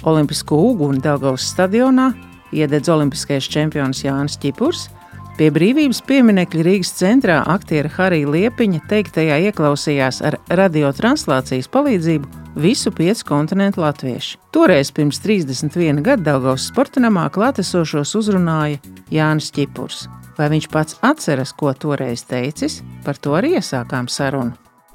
Olimpisko 0.04 0.58
uguni 0.70 1.00
Daugavas 1.00 1.46
stadionā 1.54 2.12
iededz 2.54 2.90
olimpiskais 2.92 3.48
čempions 3.50 4.04
Jānis 4.04 4.38
Čipurs. 4.40 4.88
Pie 5.34 5.48
brīvības 5.50 5.98
pieminiekļa 6.06 6.62
Rīgas 6.62 6.92
centrā 6.94 7.40
aktiera 7.50 7.90
Harija 7.96 8.30
Liepiņa 8.30 8.84
teiktajā 8.90 9.40
ieklausījās 9.48 10.20
ar 10.22 10.38
radiotranslācijas 10.60 11.66
palīdzību 11.74 12.44
visu 12.62 12.92
piecu 12.94 13.26
kontinentu 13.32 13.82
latvieši. 13.82 14.38
Toreiz 14.54 14.92
pirms 14.94 15.18
31 15.24 16.04
gadu 16.06 16.28
Daugavas 16.28 16.68
sporta 16.70 17.02
namā 17.02 17.26
klātesošos 17.34 18.14
uzrunāja 18.20 18.78
Jānis 19.10 19.50
Čipurs. 19.54 20.04
Vai 20.38 20.50
viņš 20.54 20.70
pats 20.70 20.98
atceras, 21.02 21.54
ko 21.54 21.74
toreiz 21.74 22.22
teicis, 22.30 22.82
par 23.06 23.18
to 23.18 23.34
arī 23.38 23.56
iesākām 23.58 24.06
sarunu. 24.10 24.54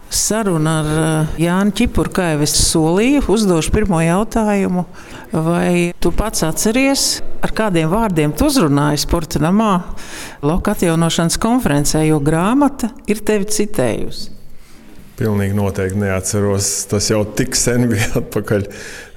Saruna 0.09 0.79
ar 0.81 0.87
eh, 0.89 1.35
Jānu 1.45 1.73
Čipuru, 1.77 2.09
kā 2.13 2.31
jau 2.31 2.41
es 2.45 2.55
solīju, 2.57 3.21
uzdošu 3.29 3.73
pirmo 3.75 3.99
jautājumu. 4.01 4.85
Vai 5.29 5.91
tu 6.01 6.09
pats 6.15 6.41
atceries, 6.47 7.05
ar 7.45 7.53
kādiem 7.53 7.91
vārdiem 7.91 8.33
tu 8.33 8.47
uzrunāji 8.49 9.03
sporta 9.05 9.41
namā 9.43 9.73
Loka 10.41 10.73
atjaunošanas 10.73 11.37
konferencē, 11.41 12.01
jo 12.07 12.17
grāmata 12.23 12.89
ir 13.11 13.21
tevi 13.25 13.45
citējusi? 13.53 14.35
Pilnīgi 15.19 15.53
noteikti 15.57 15.99
neatceros. 15.99 16.71
Tas 16.89 17.09
jau 17.11 17.21
tik 17.35 17.57
sen 17.59 17.89
bija 17.91 18.07
atpakaļ 18.21 18.65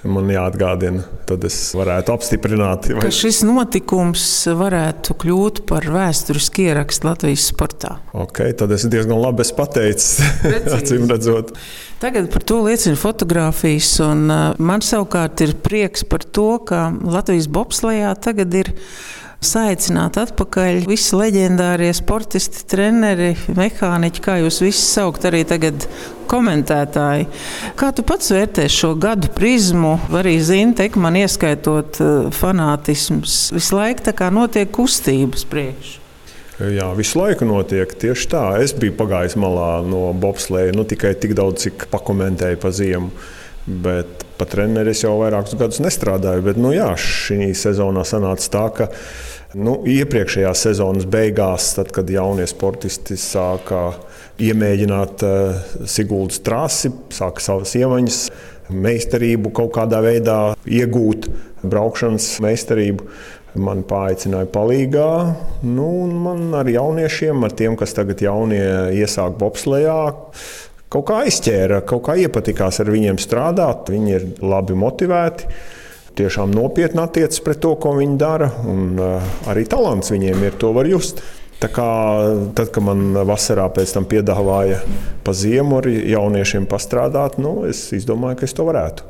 man 0.09 0.30
jāatgādina, 0.32 1.04
tad 1.28 1.44
es 1.47 1.56
varētu 1.78 2.14
apstiprināt. 2.14 2.88
Vai... 2.90 3.04
Ka 3.04 3.12
šis 3.14 3.42
notikums 3.47 4.25
varētu 4.59 5.16
kļūt 5.23 5.62
par 5.68 5.87
vēsturisku 5.94 6.64
ierakstu 6.66 7.09
Latvijas 7.09 7.47
sportā. 7.52 7.97
Ok, 8.16 8.42
tad 8.59 8.75
es 8.75 8.87
diezgan 8.90 9.21
labi 9.23 9.47
esmu 9.47 9.61
pateicis, 9.61 10.18
acīm 10.76 11.06
redzot. 11.11 11.54
Tagad 12.02 12.32
par 12.35 12.42
to 12.42 12.59
liecina 12.66 12.99
fotografijas, 12.99 13.94
un 14.02 14.26
uh, 14.26 14.44
man 14.59 14.82
savukārt 14.82 15.44
ir 15.47 15.54
prieks 15.62 16.02
par 16.09 16.26
to, 16.26 16.56
ka 16.66 16.88
Latvijas 17.06 17.47
bobslējā 17.52 18.16
tagad 18.26 18.59
ir 18.59 18.73
saicināt 19.42 20.16
atpakaļ 20.22 20.84
visi 20.88 21.16
leģendārie 21.18 21.90
sportisti, 21.96 22.64
treneri, 22.70 23.32
mehāniķi, 23.56 24.22
kā 24.25 24.38
jūs 24.42 24.62
visi 24.64 24.82
saukt, 24.82 25.26
arī 25.28 25.42
tagad 25.49 25.87
komentētāji. 26.30 27.26
Kā 27.78 27.90
tu 27.92 28.04
pats 28.06 28.32
vērtē 28.32 28.68
šo 28.72 28.94
gadu 29.00 29.30
prizmu, 29.34 29.96
arī 30.16 30.38
zini, 30.40 30.76
ka 30.76 31.02
man 31.02 31.18
ieskaitot 31.20 32.00
eh, 32.00 32.30
fanātisms, 32.37 33.50
visu 33.56 33.76
laiku 33.76 34.08
tā 34.08 34.16
kā 34.16 34.30
notiek 34.34 34.70
kustības 34.72 35.44
priekš. 35.50 35.99
Jā, 36.62 36.87
visu 36.94 37.18
laiku 37.18 37.46
notiek 37.49 37.90
tieši 37.99 38.26
tā. 38.30 38.42
Es 38.62 38.75
biju 38.76 38.94
pagājis 38.99 39.34
malā 39.40 39.80
no 39.88 40.11
bobslēja, 40.14 40.75
nu 40.76 40.84
tikai 40.87 41.16
tik 41.18 41.34
daudz, 41.34 41.64
cik 41.66 41.88
pakomentēju 41.90 42.61
pa 42.62 42.70
ziemu. 42.75 43.11
Bet 43.66 44.22
pat 44.42 44.56
treneris 44.56 45.06
jau 45.06 45.14
vairākus 45.22 45.56
gadus 45.56 45.80
nestrādāju. 45.84 46.50
Bet, 46.50 46.61
nu, 46.61 46.75
jā, 46.76 46.90
šī 46.99 47.54
sezonā 47.56 48.04
sanāca 48.08 48.50
tā, 48.52 48.66
ka 48.80 48.90
Nu, 49.52 49.75
iepriekšējās 49.84 50.62
sezonas 50.64 51.04
beigās, 51.12 51.75
tad, 51.76 51.90
kad 51.92 52.08
jaunie 52.08 52.46
sportisti 52.49 53.18
sāka 53.20 53.90
iemēģināt 54.40 55.25
uh, 55.28 55.58
Siguldas 55.84 56.40
trasi, 56.40 56.88
sāka 57.12 57.44
savas 57.44 57.75
iemaņas, 57.76 58.22
meistarību 58.72 59.52
kaut 59.52 59.75
kādā 59.76 60.00
veidā 60.04 60.38
iegūt, 60.64 61.28
braukšanas 61.68 62.32
meistarību. 62.44 63.11
Man 63.61 63.82
paaicināja 63.84 64.49
palīgā, 64.49 65.08
nu, 65.68 65.90
man 66.08 66.54
ar 66.56 66.70
jauniešiem, 66.72 67.44
ar 67.44 67.52
tiem, 67.52 67.76
kas 67.76 67.92
tagad 67.92 68.25
jaunie 68.25 68.64
iesāk 68.96 69.37
bobslējā, 69.37 69.99
kaut 70.92 71.06
kā 71.08 71.22
aizķēra, 71.26 71.82
kaut 71.88 72.04
kā 72.08 72.16
iepatikās 72.20 72.82
ar 72.82 72.90
viņiem 72.92 73.20
strādāt. 73.22 73.88
Viņi 73.92 74.16
ir 74.16 74.26
labi 74.44 74.76
motivēti 74.78 75.49
tiešām 76.18 76.52
nopietni 76.52 77.00
attiecas 77.00 77.40
pret 77.44 77.62
to, 77.64 77.72
ko 77.80 77.94
viņi 77.96 78.18
dara. 78.20 78.50
Un, 78.68 78.90
uh, 79.00 79.30
arī 79.49 79.64
talants 79.68 80.12
viņiem 80.12 80.44
ir, 80.49 80.58
to 80.61 80.75
var 80.76 80.90
just. 80.90 81.25
Tā 81.62 81.68
kā 81.70 81.87
tad, 82.58 82.72
kad 82.75 82.82
man 82.82 83.12
vasarā 83.28 83.68
pēc 83.70 83.92
tam 83.94 84.06
piedāvāja 84.11 84.80
pa 85.22 85.34
ziemu 85.37 85.78
ar 85.78 85.87
jauniešiem 85.87 86.66
pastrādāt, 86.66 87.37
nu, 87.38 87.61
es 87.70 87.84
izdomāju, 87.94 88.40
ka 88.40 88.49
es 88.49 88.56
to 88.58 88.66
varētu. 88.66 89.06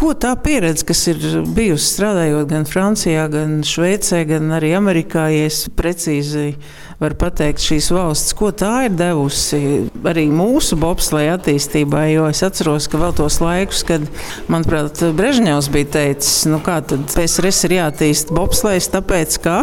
Ko 0.00 0.14
tā 0.16 0.30
pieredze, 0.40 0.80
kas 0.88 1.02
ir 1.10 1.18
bijusi 1.52 1.84
strādājot 1.90 2.46
gan 2.48 2.62
Francijā, 2.64 3.26
gan 3.28 3.58
Šveicē, 3.68 4.22
gan 4.30 4.48
arī 4.56 4.70
Amerikā, 4.78 5.26
ja 5.28 5.50
es 5.50 5.66
precīzi 5.76 6.54
varu 7.02 7.18
pateikt, 7.20 7.60
šīs 7.60 7.90
valsts, 7.92 8.32
ko 8.38 8.48
tā 8.48 8.86
ir 8.86 8.94
devusi 8.96 9.60
arī 10.08 10.24
mūsu 10.32 10.78
bobsleja 10.80 11.36
attīstībai? 11.36 12.06
Jo 12.14 12.30
es 12.32 12.40
atceros, 12.46 12.88
ka 12.88 13.02
vēl 13.02 13.12
tos 13.20 13.42
laikus, 13.44 13.84
kad, 13.90 14.08
manuprāt, 14.48 15.04
Brežņevs 15.20 15.68
bija 15.76 15.92
teicis, 15.98 16.46
nu 16.48 16.62
kā 16.64 16.78
tad 16.80 17.04
PSRS 17.12 17.68
ir 17.68 17.76
jātīst 17.82 18.32
bobslejas, 18.32 18.88
tāpēc 18.96 19.36
ka. 19.44 19.58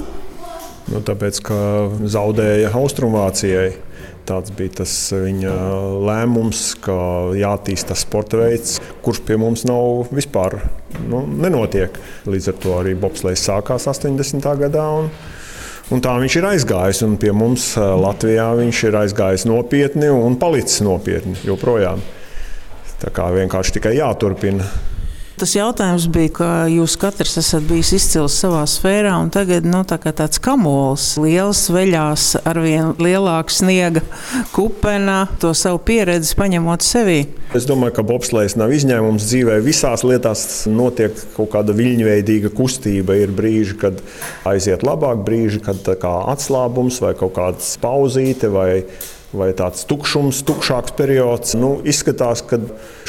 Nu, 0.94 1.02
tāpēc, 1.02 1.42
ka 1.50 1.58
zaudēja 2.06 2.70
Austrumvācijai 2.78 3.72
Tāds 4.28 4.52
bija 4.52 4.82
tas 4.82 4.94
viņa 5.16 5.52
lēmums, 6.04 6.62
ka 6.84 6.96
jāattīsta 7.38 7.96
sporta 7.96 8.42
veids, 8.42 8.76
kurš 9.06 9.22
pie 9.24 9.38
mums 9.40 9.64
nav 9.68 10.10
vispār 10.12 10.58
nu, 11.08 11.22
nenotiek. 11.46 11.96
Līdz 12.28 12.52
ar 12.52 12.58
to 12.66 12.74
arī 12.82 12.98
bobslēgs 13.00 13.46
sākās 13.48 13.88
80. 13.88 14.44
gadā. 14.66 14.84
Un, 15.00 15.08
un 15.96 16.04
tā 16.04 16.18
viņš 16.20 16.38
ir 16.42 16.50
aizgājis. 16.50 17.02
Un 17.08 17.16
pie 17.22 17.32
mums 17.32 17.70
Latvijā 17.78 18.50
viņš 18.60 18.84
ir 18.90 19.00
aizgājis 19.06 19.48
nopietni 19.48 20.12
un 20.12 20.36
palicis 20.42 20.84
nopietni 20.84 21.40
joprojām. 21.48 22.04
Tā 23.00 23.14
kā 23.16 23.30
vienkārši 23.32 23.78
tikai 23.78 23.96
jāturpina 24.02 24.68
Tas 25.38 25.52
jautājums 25.54 26.08
bija, 26.10 26.32
ka 26.34 26.46
jūs 26.66 26.96
katrs 26.98 27.36
esat 27.38 27.66
bijis 27.70 27.92
izcils 27.94 28.34
savā 28.42 28.64
sfērā, 28.66 29.12
un 29.22 29.28
tagad 29.30 29.68
nu, 29.70 29.84
tā 29.86 30.00
tāds 30.02 30.40
kamols, 30.42 31.12
liels 31.22 31.60
veļās 31.70 32.24
ar 32.42 32.58
vien 32.64 32.96
lielāku 32.98 33.54
sniega 33.54 34.02
kupenā, 34.56 35.20
to 35.38 35.52
savu 35.54 35.78
pieredzi 35.86 36.34
paņemot 36.40 36.82
sevī. 36.82 37.20
Es 37.54 37.68
domāju, 37.70 38.00
ka 38.00 38.06
bobslēgs 38.10 38.58
nav 38.58 38.74
izņēmums 38.80 39.28
dzīvē. 39.30 39.60
Visās 39.62 40.02
lietās 40.10 40.48
notiek 40.74 41.14
kaut 41.36 41.52
kāda 41.54 41.76
viļņveidīga 41.78 42.50
kustība. 42.58 43.20
Ir 43.22 43.36
brīži, 43.38 43.78
kad 43.78 44.02
aiziet 44.50 44.82
labāk, 44.88 45.22
brīži, 45.28 45.62
kad 45.70 45.86
atslābums 45.94 46.98
vai 47.06 47.14
kaut 47.20 47.38
kāda 47.38 47.62
pauzīte 47.86 48.50
vai 48.50 48.72
vai 49.36 49.50
tāds 49.58 49.84
tukšums, 49.88 50.40
tukšāks 50.48 50.94
periods. 50.98 51.56
Nu, 51.60 51.78
izskatās, 51.88 52.44
ka 52.48 52.60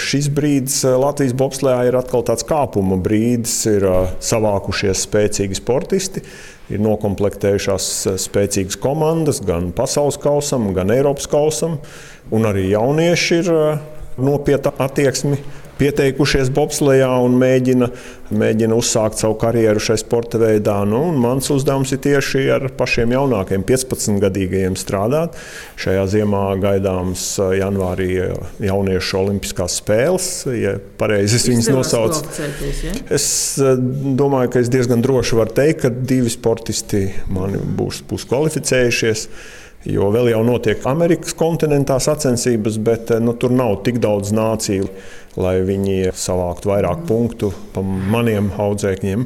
šis 0.01 0.31
brīdis 0.35 0.81
eh, 0.87 0.97
Latvijas 0.99 1.37
bobslēgā 1.39 1.89
ir 1.89 1.99
atkal 1.99 2.25
tāds 2.27 2.47
kāpuma 2.49 2.99
brīdis. 3.03 3.61
Ir 3.71 3.87
eh, 3.87 4.17
savākušies 4.31 5.05
spēcīgi 5.07 5.61
sportisti, 5.61 6.25
ir 6.73 6.83
noklāpējušās 6.83 7.91
eh, 8.11 8.19
spēcīgas 8.19 8.81
komandas 8.83 9.43
gan 9.47 9.71
pasaules 9.77 10.19
kausam, 10.23 10.73
gan 10.77 10.91
Eiropas 10.95 11.31
kausam, 11.31 11.79
un 12.35 12.51
arī 12.51 12.69
jaunieši 12.73 13.41
ir 13.43 13.55
nopietna 14.19 14.75
attieksme 14.83 15.39
pieteikušies 15.79 16.51
bobslejā 16.55 17.11
un 17.25 17.37
mēģina, 17.39 17.89
mēģina 18.35 18.77
uzsākt 18.79 19.21
savu 19.21 19.37
karjeru 19.41 19.83
šajā 19.83 20.01
sporta 20.03 20.41
veidā. 20.43 20.77
Nu, 20.89 21.01
mans 21.17 21.51
uzdevums 21.55 21.93
ir 21.95 22.03
tieši 22.05 22.45
ar 22.55 22.67
pašiem 22.79 23.15
jaunākiem, 23.15 23.65
15 23.69 24.19
gadīgajiem 24.23 24.79
strādāt. 24.79 25.39
Šajā 25.81 26.05
ziemā 26.15 26.43
gaidāms 26.63 27.25
janvārī 27.59 28.11
jauniešu 28.65 29.21
olimpiskās 29.23 29.79
spēles, 29.83 30.31
ja 30.59 30.77
pareizi 31.01 31.39
es 31.39 31.47
viņas 31.51 31.71
nosaucu. 31.75 32.25
Ja? 32.85 32.97
Es 33.15 33.29
domāju, 33.59 34.53
ka 34.55 34.65
es 34.65 34.73
diezgan 34.73 35.05
droši 35.05 35.39
varu 35.39 35.57
teikt, 35.61 35.87
ka 35.87 35.95
divi 35.95 36.33
sportisti 36.33 37.07
man 37.33 37.57
būs, 37.79 38.03
būs 38.09 38.27
kvalificējušies. 38.29 39.29
Jo 39.87 40.09
vēl 40.11 40.33
jau 40.33 40.41
notiek 40.43 40.83
Amerikas 40.91 41.37
kontinentā 41.39 42.01
sacensības, 42.03 42.81
bet 42.83 43.13
nu, 43.23 43.37
tur 43.39 43.53
nav 43.55 43.77
tik 43.87 44.01
daudz 44.03 44.33
nāciju, 44.35 44.89
lai 45.39 45.61
viņi 45.63 46.11
savāktu 46.19 46.73
vairāk 46.73 47.05
punktu 47.07 47.53
pa 47.75 47.85
maniem 47.87 48.51
audzēkņiem. 48.59 49.23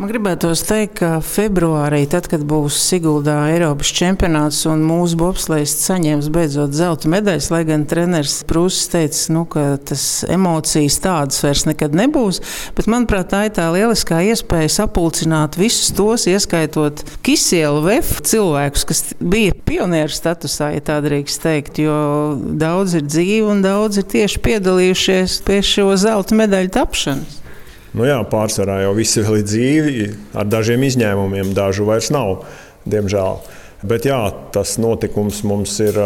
Man 0.00 0.08
gribētos 0.08 0.62
teikt, 0.64 0.94
ka 0.96 1.08
februārī, 1.20 2.06
tad, 2.08 2.24
kad 2.32 2.40
būs 2.48 2.78
Siguldā 2.86 3.34
Eiropas 3.50 3.90
čempionāts 3.92 4.62
un 4.70 4.80
mūsu 4.88 5.18
bobslēgs 5.20 5.74
saņems 5.76 6.30
beidzot 6.32 6.72
zelta 6.72 7.10
medaļas, 7.12 7.50
lai 7.52 7.58
gan 7.68 7.82
treneris 7.84 8.38
Prūsis 8.48 8.88
teica, 8.88 9.18
nu, 9.36 9.42
ka 9.52 9.64
tas 9.90 10.04
emocijas 10.24 10.96
tādas 11.04 11.42
vairs 11.44 11.66
nekad 11.68 11.92
nebūs, 12.00 12.40
bet 12.78 12.88
manuprāt, 12.88 13.28
tā 13.34 13.42
ir 13.50 13.52
tā 13.58 13.66
lieliskā 13.74 14.22
iespēja 14.30 14.70
sapulcināt 14.78 15.58
visus 15.60 15.92
tos, 15.92 16.24
ieskaitot 16.32 17.04
Kisielu 17.20 17.84
Vefu 17.84 18.24
cilvēkus, 18.30 18.86
kas 18.88 19.04
bija 19.20 19.52
pionieru 19.68 20.16
statusā, 20.16 20.70
ja 20.78 20.86
tā 20.86 20.96
drīkst 21.04 21.44
teikt, 21.44 21.82
jo 21.84 21.98
daudz 22.40 22.96
ir 22.96 23.04
dzīvi 23.04 23.52
un 23.52 23.60
daudz 23.68 24.00
ir 24.00 24.08
tieši 24.16 24.40
piedalījušies 24.48 25.42
pie 25.44 25.60
šo 25.74 25.90
zelta 26.00 26.40
medaļu 26.40 26.72
tapšanas. 26.80 27.39
Nu 27.90 28.06
jā, 28.06 28.20
pārsvarā 28.30 28.84
jau 28.84 28.94
visi 28.94 29.22
ir 29.24 29.46
dzīvi, 29.46 30.10
ar 30.38 30.46
dažiem 30.50 30.84
izņēmumiem, 30.86 31.54
dažu 31.56 31.88
vairs 31.88 32.12
nav, 32.14 32.44
diemžēl. 32.86 33.42
Bet 33.80 34.04
jā, 34.04 34.20
tas 34.52 34.76
notikums 34.76 35.40
mums 35.48 35.78
ir 35.80 35.96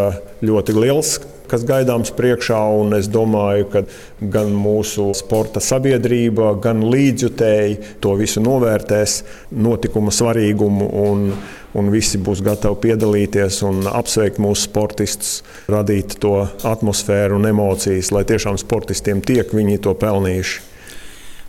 ļoti 0.47 0.77
liels, 0.77 1.17
kas 1.51 1.65
gaidāms 1.67 2.13
priekšā. 2.15 2.61
Es 2.99 3.09
domāju, 3.11 3.67
ka 3.73 3.83
gan 4.21 4.53
mūsu 4.55 5.09
sporta 5.19 5.61
sabiedrība, 5.61 6.53
gan 6.63 6.85
līdzjutēji 6.87 7.99
to 8.05 8.15
visu 8.21 8.43
novērtēs, 8.45 9.17
notikuma 9.51 10.15
svarīgumu. 10.15 10.91
Un, 11.03 11.33
un 11.75 11.91
visi 11.91 12.21
būs 12.23 12.45
gatavi 12.47 12.79
piedalīties 12.87 13.59
un 13.67 13.89
apsveikt 13.91 14.39
mūsu 14.43 14.69
sportistus, 14.69 15.41
radīt 15.67 16.15
to 16.23 16.37
atmosfēru 16.63 17.41
un 17.41 17.51
emocijas, 17.51 18.15
lai 18.15 18.23
tiešām 18.29 18.61
sportistiem 18.63 19.25
tiek 19.27 19.51
viņi 19.51 19.83
to 19.83 19.97
pelnījuši. 19.99 20.74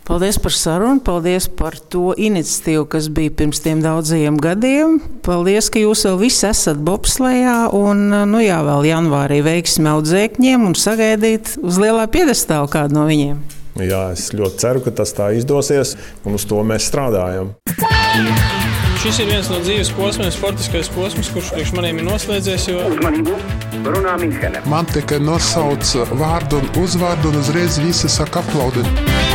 Paldies 0.06 0.36
par 0.38 0.54
sarunu, 0.54 1.00
paldies 1.02 1.48
par 1.50 1.74
to 1.90 2.12
iniciatīvu, 2.14 2.84
kas 2.92 3.08
bija 3.10 3.32
pirms 3.34 3.58
tiem 3.64 3.80
daudziem 3.82 4.36
gadiem. 4.38 5.00
Paldies, 5.26 5.66
ka 5.66 5.82
jūs 5.82 6.04
vēl 6.06 6.20
visi 6.20 6.46
esat 6.46 6.78
bobslējā 6.86 7.56
un, 7.74 8.04
nu 8.30 8.42
jā, 8.44 8.60
vēl 8.68 8.86
janvārī 8.86 9.40
veiksim 9.42 9.88
audzēkņiem 9.90 10.68
un 10.68 10.78
sagaidīt 10.78 11.56
uz 11.58 11.80
lielā 11.82 12.06
piedestāla 12.06 12.70
kādu 12.70 13.00
no 13.00 13.08
viņiem. 13.10 13.42
Jā, 13.82 14.04
es 14.14 14.30
ļoti 14.30 14.62
ceru, 14.62 14.84
ka 14.86 14.94
tas 15.02 15.10
tā 15.16 15.32
izdosies 15.34 15.96
un 16.22 16.38
uz 16.38 16.46
to 16.46 16.62
mēs 16.62 16.86
strādājam. 16.86 17.56
Šis 19.02 19.18
ir 19.24 19.32
viens 19.34 19.50
no 19.50 19.58
dzīves 19.58 19.90
posmiem, 19.98 20.30
sportiskais 20.30 20.88
posms, 20.94 21.34
kurš 21.34 21.50
priekš 21.56 21.74
maniem 21.74 21.98
ir 21.98 22.06
noslēdzies. 22.06 22.70
Jo... 22.70 22.86
Man 24.70 24.88
tikai 24.94 25.18
nosauc 25.22 25.98
vārdu 26.14 26.62
un 26.62 26.70
uzvārdu, 26.86 27.34
un 27.34 27.42
uzreiz 27.42 27.82
visi 27.82 28.10
saka 28.10 28.46
aplaudēt. 28.46 29.25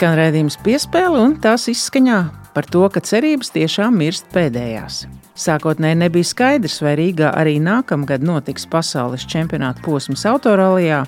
Skan 0.00 0.14
redzējums 0.16 0.54
piespēle 0.64 1.18
un 1.20 1.34
tās 1.44 1.66
izskaņā 1.68 2.18
par 2.54 2.64
to, 2.72 2.86
ka 2.88 3.02
cerības 3.04 3.50
tiešām 3.52 3.98
mirst 4.00 4.30
pēdējās. 4.32 5.02
Sākotnēji 5.36 5.98
nebija 6.00 6.24
skaidrs, 6.24 6.78
vai 6.80 6.94
Rīgā 6.96 7.34
arī 7.36 7.58
nākamgad 7.60 8.24
notiks 8.24 8.64
pasaules 8.72 9.26
čempionāta 9.28 9.84
posms 9.84 10.24
autorālijā. 10.30 11.02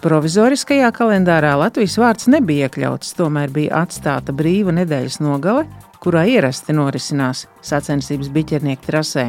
Provizoriskajā 0.00 0.88
kalendārā 0.96 1.50
Latvijas 1.60 1.98
vārds 2.00 2.30
nebija 2.32 2.70
iekļauts, 2.70 3.10
tomēr 3.18 3.52
bija 3.52 3.82
atstāta 3.82 4.32
brīva 4.32 4.72
nedēļas 4.78 5.20
nogale, 5.20 5.66
kurā 6.00 6.22
ierasti 6.32 6.72
norisinās 6.72 7.44
sacensības 7.60 8.32
biķernieku 8.32 8.88
trasē. 8.88 9.26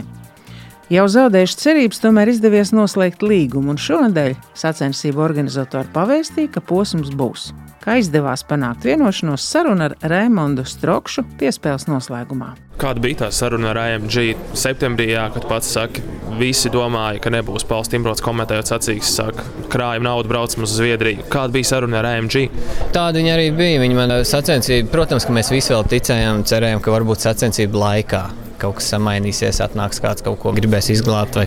Jau 0.96 1.10
zaudējuši 1.12 1.60
cerības, 1.66 2.00
tomēr 2.06 2.32
izdevies 2.32 2.72
noslēgt 2.72 3.28
līgumu, 3.28 3.76
un 3.76 3.84
šonadēļ 3.84 4.40
sacensību 4.64 5.28
organizatori 5.28 5.92
pavēstīja, 5.92 6.54
ka 6.56 6.64
posms 6.72 7.12
būs 7.12 7.50
kā 7.84 8.00
izdevās 8.02 8.46
panākt 8.48 8.88
vienošanos 8.88 9.46
sarunu 9.46 9.90
ar 9.90 9.98
Raimondu 10.12 10.66
Strokšu 10.68 11.26
piespēles 11.40 11.88
noslēgumā. 11.90 12.56
Kāda 12.80 13.02
bija 13.04 13.26
tā 13.26 13.28
saruna 13.36 13.74
ar 13.74 13.78
AMG 13.82 14.54
septembrī, 14.56 15.10
jā, 15.12 15.26
kad 15.34 15.44
pats 15.50 15.68
saka, 15.76 16.00
visi 16.40 16.72
domāja, 16.72 17.20
ka 17.20 17.34
nebūs 17.34 17.66
Pauls 17.68 17.92
Timbrots 17.92 18.24
komentējot 18.24 18.72
sacīks, 18.72 19.12
saka, 19.20 19.44
krājuma 19.74 20.08
naudu 20.08 20.32
braucam 20.32 20.64
uz 20.64 20.78
Zviedriju. 20.78 21.28
Kāda 21.34 21.52
bija 21.58 21.74
saruna 21.74 22.00
ar 22.00 22.08
AMG? 22.14 22.48
Tāda 22.96 23.20
viņa 23.20 23.36
arī 23.36 23.50
bija. 23.58 23.84
Viņa 23.84 24.00
man 24.00 24.20
sacensība, 24.24 24.94
protams, 24.94 25.28
ka 25.28 25.36
mēs 25.36 25.52
visi 25.52 25.76
vēl 25.76 25.90
ticējām, 25.92 26.46
cerējām, 26.48 26.84
ka 26.86 26.96
varbūt 26.96 27.28
sacensību 27.28 27.84
laikā 27.84 28.24
kaut 28.60 28.80
kas 28.80 28.90
samainīsies, 28.94 29.62
atnāks 29.64 30.02
kāds 30.04 30.24
kaut 30.26 30.40
ko 30.42 30.52
gribēs 30.56 30.92
izglābt. 30.94 31.38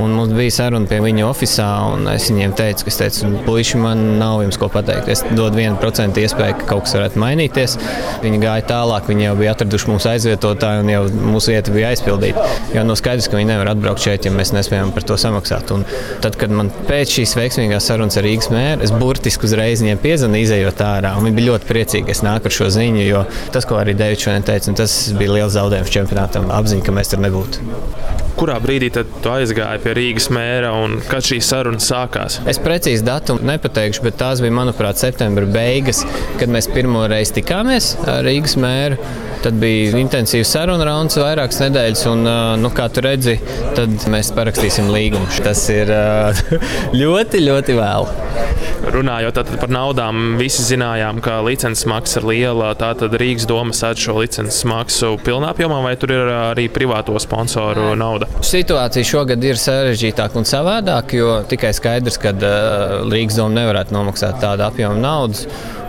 Un 0.00 0.14
mums 0.16 0.34
bija 0.36 0.54
saruna 0.58 0.88
pie 0.90 0.98
viņa 1.04 1.26
oficiālā, 1.28 1.92
un 1.94 2.08
es 2.10 2.28
viņiem 2.32 2.54
teicu, 2.58 2.86
ka, 2.86 2.92
es 2.92 2.98
teicu, 3.00 3.30
puiši, 3.46 3.78
man 3.82 4.02
nav 4.20 4.42
jums 4.44 4.58
ko 4.60 4.68
pateikt. 4.72 5.10
Es 5.12 5.22
dodu 5.30 5.60
vienu 5.60 5.78
procentu 5.80 6.24
iespēju, 6.24 6.58
ka 6.60 6.70
kaut 6.72 6.86
kas 6.86 6.96
varētu 6.98 7.22
mainīties. 7.22 7.76
Viņi 8.24 8.42
gāja 8.42 8.66
tālāk, 8.72 9.10
viņi 9.10 9.28
jau 9.28 9.36
bija 9.38 9.54
atraduši 9.54 9.92
mūsu 9.92 10.10
aizvietotāju, 10.36 10.82
un 10.84 10.90
jau 10.90 11.02
mūsu 11.32 11.52
vieta 11.52 11.72
bija 11.72 11.90
aizpildīta. 11.92 12.44
Jo 12.74 12.84
no 12.84 12.96
skaidrs, 12.96 13.28
ka 13.28 13.38
viņi 13.38 13.50
nevar 13.50 13.70
atbraukt 13.72 14.02
šeit, 14.02 14.26
ja 14.26 14.32
mēs 14.32 14.52
nespējam 14.52 14.92
par 14.94 15.06
to 15.06 15.16
samaksāt. 15.16 15.72
Un 15.74 15.84
tad, 16.22 16.36
kad 16.36 16.50
man 16.50 16.70
pēc 16.88 17.16
šīs 17.16 17.36
veiksmīgās 17.38 17.88
sarunas 17.88 18.18
ar 18.18 18.26
Rīgas 18.26 18.50
mēru, 18.52 18.84
es 18.84 18.92
burtiski 18.92 19.48
uzreiz 19.48 19.82
viņiem 19.84 20.02
piezvanīju, 20.02 20.48
izējot 20.48 20.84
ārā. 20.84 21.16
Viņi 21.22 21.36
bija 21.38 21.52
ļoti 21.52 21.70
priecīgi, 21.70 22.06
ka 22.06 22.16
es 22.16 22.24
nāku 22.26 22.50
ar 22.50 22.56
šo 22.58 22.70
ziņu, 22.76 23.02
jo 23.06 23.24
tas, 23.54 23.68
ko 23.68 23.80
arī 23.80 23.96
Deivids 23.96 24.26
šodien 24.26 24.46
teica, 24.46 24.76
tas 24.84 25.00
bija 25.16 25.38
liels 25.38 25.56
zaudējums 25.56 25.92
čempionātam, 25.98 26.52
apziņa, 26.60 26.86
ka 26.86 26.96
mēs 26.96 27.14
tur 27.14 27.24
nebūtu. 27.24 28.25
Kurā 28.36 28.58
brīdī 28.60 28.90
tu 28.92 29.30
aizgāji 29.32 29.80
pie 29.80 29.92
Rīgas 29.96 30.26
mēra 30.34 30.74
un 30.76 30.98
kad 31.08 31.24
šī 31.24 31.38
saruna 31.40 31.80
sākās? 31.80 32.36
Es 32.50 32.60
precīzi 32.60 33.06
datumu 33.06 33.40
nepateikšu, 33.48 34.02
bet 34.04 34.18
tās 34.20 34.42
bija, 34.44 34.52
manuprāt, 34.58 35.00
septembra 35.00 35.48
beigas, 35.48 36.02
kad 36.36 36.52
mēs 36.52 36.68
pirmo 36.74 37.06
reizi 37.08 37.38
tikāmies 37.38 37.94
ar 38.04 38.20
Rīgas 38.26 38.58
mēru. 38.60 39.00
Tad 39.46 39.56
bija 39.60 39.96
intensīvs 40.00 40.52
sarunu 40.52 40.84
rauns, 40.84 41.16
vairākas 41.20 41.62
nedēļas, 41.62 42.04
un, 42.10 42.28
nu, 42.60 42.72
kā 42.76 42.90
tu 42.92 43.04
redzi, 43.04 43.38
tad 43.76 44.08
mēs 44.12 44.32
parakstīsim 44.36 44.90
līgumu. 44.92 45.28
Tas 45.44 45.64
ir 45.72 45.92
ļoti, 47.00 47.44
ļoti 47.46 47.78
vēlu. 47.78 48.45
Runājot 48.96 49.38
par 49.60 49.70
naudām, 49.72 50.36
visi 50.40 50.62
zinājām, 50.64 51.20
ka 51.24 51.38
licences 51.44 51.86
maksa 51.90 52.20
ir 52.20 52.28
liela. 52.30 52.70
Tātad 52.78 53.14
Rīgas 53.18 53.46
doma 53.48 53.74
sēž 53.76 54.04
šo 54.06 54.16
licences 54.20 54.62
maksu 54.68 55.14
pilnā 55.26 55.50
apjomā, 55.54 55.80
vai 55.84 55.94
tur 56.00 56.12
ir 56.14 56.30
arī 56.52 56.66
privāto 56.72 57.16
sponsoru 57.22 57.90
nauda? 57.98 58.28
Situācija 58.46 59.06
šogad 59.06 59.44
ir 59.44 59.60
sarežģītāka 59.60 60.40
un 60.40 60.48
savādāka, 60.48 61.18
jo 61.18 61.32
tikai 61.50 61.72
skaidrs, 61.76 62.20
ka 62.22 62.34
Rīgas 62.36 63.40
doma 63.40 63.62
nevarētu 63.62 63.96
nomaksāt 63.96 64.40
tādu 64.44 64.68
apjomu 64.68 65.02
naudas. 65.02 65.46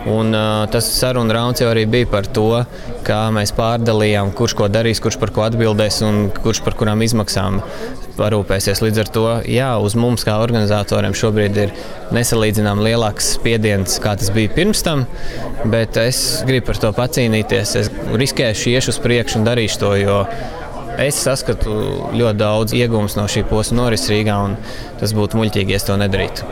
Un, 0.08 0.32
tas 0.72 0.88
sarunu 0.88 1.34
rauns 1.34 1.60
jau 1.60 1.68
arī 1.70 1.84
bija 1.90 2.08
par 2.10 2.28
to, 2.32 2.62
kā 3.06 3.20
mēs 3.34 3.52
pārdalījām, 3.56 4.32
kurš 4.36 4.54
ko 4.58 4.68
darīs, 4.72 5.02
kurš 5.04 5.18
par 5.20 5.32
ko 5.34 5.44
atbildēs 5.46 6.00
un 6.06 6.28
kurš 6.36 6.62
par 6.64 6.76
kurām 6.78 7.02
izmaksām 7.04 7.60
parūpēsies. 8.18 8.82
Līdz 8.82 9.02
ar 9.02 9.10
to 9.14 9.24
jā, 9.48 9.70
uz 9.84 9.96
mums, 9.98 10.24
kā 10.26 10.38
organizatoriem, 10.42 11.16
šobrīd 11.16 11.60
ir 11.64 11.74
nesalīdzināmāk 12.16 12.88
lielāks 12.88 13.32
spiediens, 13.36 13.98
kā 14.02 14.16
tas 14.18 14.32
bija 14.34 14.52
pirms 14.56 14.82
tam. 14.86 15.04
Bet 15.70 15.98
es 16.00 16.42
gribu 16.48 16.70
par 16.70 16.82
to 16.82 16.92
pacīnīties. 16.96 17.74
Es 17.82 17.92
riskēšu, 18.22 18.72
iešu 18.74 18.94
uz 18.94 19.02
priekšu 19.04 19.40
un 19.40 19.50
darīšu 19.50 19.82
to. 19.84 19.92
Es 20.98 21.20
saskatu 21.22 21.72
ļoti 22.10 22.38
daudz 22.40 22.74
iegūmus 22.74 23.14
no 23.18 23.28
šī 23.30 23.44
posma 23.46 23.84
norises 23.84 24.10
Rīgā, 24.10 24.38
un 24.48 24.56
tas 24.98 25.14
būtu 25.14 25.38
muļķīgi, 25.38 25.76
ja 25.76 25.82
to 25.86 25.98
nedarītu. 26.00 26.48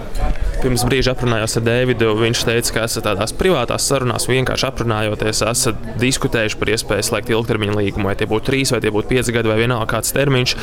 Pirms 0.57 0.87
brīža 0.89 1.13
aprunājos 1.13 1.59
ar 1.59 1.65
Dēvidu. 1.67 2.13
Viņš 2.17 2.43
teica, 2.49 2.73
ka 2.73 2.85
esat 2.87 3.05
tādās 3.05 3.35
privātās 3.37 3.85
sarunās, 3.91 4.25
vienkārši 4.31 4.69
aprunājoties, 4.71 5.43
esat 5.51 5.83
diskutējuši 6.01 6.59
par 6.61 6.71
iespēju 6.73 7.07
slēgt 7.11 7.33
ilgtermiņa 7.35 7.77
līgumu. 7.77 8.09
Vai 8.09 8.15
tie 8.19 8.29
būtu 8.31 8.49
trīs, 8.49 8.73
vai 8.73 8.81
tie 8.83 8.93
būtu 8.95 9.11
pieci 9.11 9.35
gadi, 9.37 9.51
vai 9.53 9.59
vienalga 9.61 9.87
kāds 9.93 10.15
termiņš. 10.17 10.57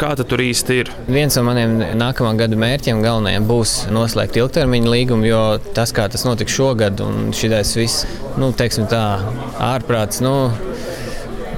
Kā 0.00 0.12
tur 0.20 0.44
īsti 0.44 0.78
ir? 0.84 0.92
Viens 1.10 1.36
no 1.36 1.44
maniem 1.48 1.80
nākamā 1.98 2.36
gada 2.38 2.60
mērķiem 2.60 3.02
galvenajiem 3.02 3.48
būs 3.50 3.74
noslēgt 3.92 4.38
ilgtermiņa 4.38 4.94
līgumu, 4.94 5.26
jo 5.28 5.42
tas, 5.76 5.92
kā 5.96 6.06
tas 6.12 6.24
notika 6.28 6.54
šogad, 6.54 7.02
un 7.02 7.32
šis 7.36 7.74
viss, 7.80 8.06
nu, 8.40 8.52
teiksim 8.56 8.86
tā, 8.92 9.02
ārprāts. 9.72 10.22
Nu, 10.24 10.52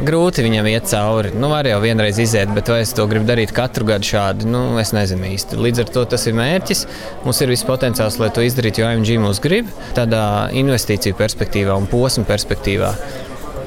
grūti 0.07 0.45
viņam 0.45 0.69
iet 0.71 0.89
cauri. 0.91 1.33
Nu, 1.39 1.51
var 1.53 1.67
jau 1.69 1.81
vienreiz 1.83 2.21
iziet, 2.23 2.53
bet 2.57 2.71
vai 2.73 2.83
es 2.85 2.95
to 2.97 3.07
gribu 3.11 3.29
darīt 3.29 3.55
katru 3.57 3.87
gadu 3.89 4.09
šādi, 4.09 4.49
nu, 4.51 4.63
es 4.83 4.95
nezinu 4.97 5.29
īsti. 5.33 5.59
Līdz 5.63 5.85
ar 5.85 5.93
to 5.97 6.07
tas 6.15 6.29
ir 6.29 6.39
mērķis. 6.39 6.87
Mums 7.27 7.43
ir 7.43 7.53
viss 7.53 7.69
potenciāls, 7.69 8.21
lai 8.23 8.33
to 8.35 8.45
izdarītu, 8.47 8.83
jo 8.83 8.89
AMG 8.91 9.19
mūs 9.23 9.43
grib 9.43 9.71
tādā 9.99 10.25
investīciju 10.59 11.19
perspektīvā 11.19 11.77
un 11.79 11.91
posmu 11.91 12.27
perspektīvā 12.29 12.95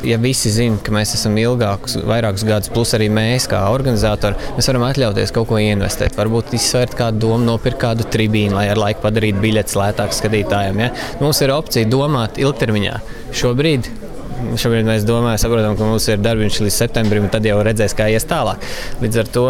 ja 0.05 0.17
visi 0.21 0.51
zina, 0.53 0.77
ka 0.83 0.93
mēs 0.93 1.15
esam 1.17 1.35
ilgākus, 1.39 1.97
vairākus 2.05 2.45
gadus, 2.45 2.71
plus 2.73 2.93
arī 2.97 3.07
mēs, 3.13 3.47
kā 3.49 3.63
organizatori, 3.73 4.37
mēs 4.57 4.69
varam 4.69 4.85
atļauties 4.89 5.33
kaut 5.35 5.49
ko 5.49 5.59
investēt. 5.61 6.17
Varbūt 6.19 6.53
izsvērt 6.57 6.97
kādu 6.99 7.23
domu, 7.25 7.41
nopirkt 7.47 7.81
kādu 7.81 8.07
tribīnu, 8.13 8.55
lai 8.57 8.67
ar 8.73 8.81
laiku 8.81 9.05
padarītu 9.05 9.41
biļetes 9.43 9.77
lētākas 9.79 10.21
skatītājiem. 10.21 10.83
Ja? 10.85 10.91
Mums 11.23 11.41
ir 11.41 11.55
opcija 11.55 11.89
domāt 11.89 12.39
ilgtermiņā. 12.41 12.99
Šobrīd 13.35 13.89
Šobrīd 14.35 14.87
mēs 14.87 15.05
domājam, 15.07 15.39
saprotam, 15.45 15.77
ka 15.79 15.87
mums 15.87 16.09
ir 16.11 16.19
darbiņš 16.23 16.59
līdz 16.65 16.79
septembrim, 16.81 17.27
un 17.27 17.31
tad 17.31 17.47
jau 17.47 17.61
redzēs, 17.63 17.95
kā 17.95 18.09
ies 18.11 18.27
tālāk. 18.27 18.63
Līdz 19.03 19.23
ar 19.23 19.33
to 19.37 19.47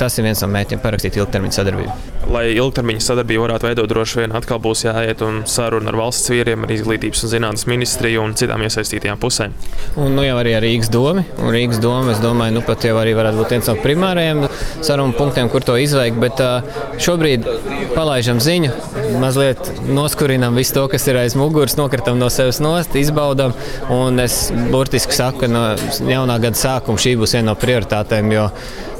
tas 0.00 0.18
ir 0.18 0.28
viens 0.28 0.44
no 0.44 0.52
mērķiem- 0.52 0.82
parakstīt 0.84 1.16
ilgtermiņa 1.16 1.60
sadarbību. 1.60 2.17
Lai 2.28 2.42
ilgtermiņa 2.52 3.00
sadarbību 3.00 3.46
varētu 3.46 3.64
veidot, 3.64 3.88
droši 3.88 4.18
vien 4.20 4.34
atkal 4.36 4.58
būs 4.60 4.82
jāiet 4.84 5.22
un 5.24 5.38
saruna 5.48 5.88
ar 5.88 5.96
valsts 5.96 6.28
vīriem, 6.28 6.66
ar 6.66 6.72
izglītības 6.74 7.22
un 7.24 7.30
zinātnes 7.32 7.64
ministriju 7.70 8.20
un 8.20 8.34
citām 8.36 8.60
iesaistītajām 8.66 9.20
pusēm. 9.22 9.54
Un, 9.96 10.12
nu, 10.12 10.24
jau 10.26 10.34
arī 10.36 10.52
ar 10.58 10.62
Rīgas 10.66 10.90
domu. 10.92 11.24
Rīgas 11.40 11.80
doma, 11.80 12.12
es 12.12 12.20
domāju, 12.20 12.58
nu, 12.58 12.62
pat 12.66 12.84
jau 12.84 12.98
arī 13.00 13.14
varētu 13.16 13.40
būt 13.40 13.54
viens 13.54 13.70
no 13.70 13.76
primārajiem 13.80 14.42
sarunu 14.84 15.16
punktiem, 15.16 15.48
kur 15.48 15.64
to 15.64 15.78
izveikt. 15.80 16.20
Bet 16.20 16.42
šobrīd 17.00 17.48
palaidām 17.94 18.42
ziņu, 18.44 18.74
mazliet 19.22 19.72
noskurinām 19.88 20.58
visu 20.60 20.76
to, 20.76 20.84
kas 20.92 21.08
ir 21.08 21.22
aiz 21.22 21.38
muguras, 21.38 21.78
nokritam 21.80 22.20
no 22.20 22.28
sevis 22.32 22.60
nost, 22.60 22.92
izbaudām. 22.98 23.56
Un 23.94 24.20
es 24.20 24.50
burtiski 24.68 25.16
saku, 25.16 25.46
ka 25.46 25.50
no 25.50 25.64
jaunā 26.12 26.36
gada 26.44 26.60
sākuma 26.60 27.00
šī 27.00 27.16
būs 27.22 27.38
viena 27.38 27.54
no 27.54 27.56
prioritātēm, 27.58 28.36
jo 28.36 28.50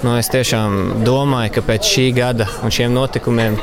nu, 0.05 0.15
es 0.19 0.31
tiešām 0.33 1.05
domāju, 1.07 1.57
ka 1.57 1.65
pēc 1.71 1.89
šī 1.93 2.07
gada 2.17 2.49
un 2.65 2.75
šiem 2.75 2.95
notikumiem 2.95 3.59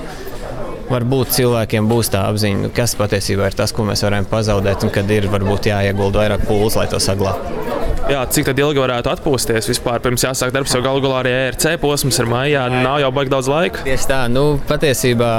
varbūt 0.89 1.34
cilvēkiem 1.38 1.88
būs 1.89 2.12
tā 2.13 2.26
apziņa, 2.30 2.74
kas 2.76 2.98
patiesībā 3.00 3.50
ir 3.50 3.58
tas, 3.58 3.74
ko 3.76 3.88
mēs 3.88 4.06
varam 4.06 4.28
pazaudēt, 4.30 4.86
un 4.86 4.93
kad 4.93 5.10
ir 5.12 5.30
varbūt 5.32 5.71
jāiegulda 5.71 6.24
vairāk 6.24 6.45
pūles, 6.50 6.78
lai 6.80 6.89
to 6.91 7.02
saglabātu. 7.02 7.75
Jā, 8.06 8.20
cik 8.30 8.52
ilgi 8.54 8.78
varētu 8.78 9.10
atpūsties 9.10 9.65
vispār? 9.65 9.98
Pirms 10.04 10.22
jāsāk 10.22 10.52
darbs, 10.54 10.76
jau 10.76 10.82
galu 10.86 11.02
galā 11.02 11.24
arī 11.24 11.32
ERC 11.48 11.80
posms 11.82 12.20
ir 12.22 12.28
maijā. 12.30 12.68
Nav 12.70 13.00
jau 13.02 13.08
baigi 13.15 13.32
daudz 13.34 13.48
laika. 13.50 13.82
Tieši 13.88 14.10
tā, 14.12 14.20
nu, 14.30 14.44
patiesībā 14.70 15.30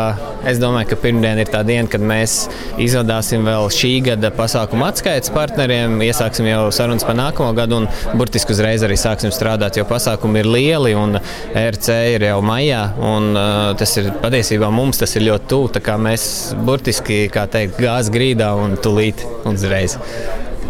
es 0.50 0.58
domāju, 0.58 0.88
ka 0.90 0.98
pirmdiena 1.04 1.44
ir 1.44 1.52
tā 1.52 1.60
diena, 1.66 1.86
kad 1.90 2.02
mēs 2.02 2.34
izvadāsim 2.82 3.46
vēl 3.46 3.70
šī 3.70 3.90
gada 4.08 4.32
pasākumu 4.34 4.82
atskaites 4.88 5.30
partneriem, 5.34 5.94
iesāksim 6.08 6.48
jau 6.50 6.64
sarunas 6.74 7.06
par 7.06 7.14
nākamo 7.20 7.52
gadu 7.54 7.78
un 7.84 7.86
burtiski 8.18 8.56
uzreiz 8.56 8.82
arī 8.82 8.96
sāksim 8.98 9.30
strādāt, 9.30 9.78
jo 9.78 9.86
pasākumi 9.86 10.42
ir 10.42 10.50
lieli 10.50 10.96
un 10.98 11.20
ERC 11.20 11.92
ir 12.16 12.26
jau 12.32 12.40
maijā. 12.42 12.82
Un, 13.12 13.30
uh, 13.36 13.68
tas 13.78 13.94
ir 14.02 14.10
patiesībā 14.24 14.72
mums 14.74 14.98
tas 15.04 15.14
ir 15.14 15.28
ļoti 15.28 15.52
tuvu. 15.54 15.70
Mēs 16.02 16.26
burtiski, 16.66 17.28
kā 17.30 17.46
teikt, 17.46 17.78
gāzes 17.78 18.10
grīdā 18.10 18.50
un 18.58 18.74
tulīt 18.82 19.22
uzreiz 19.46 19.94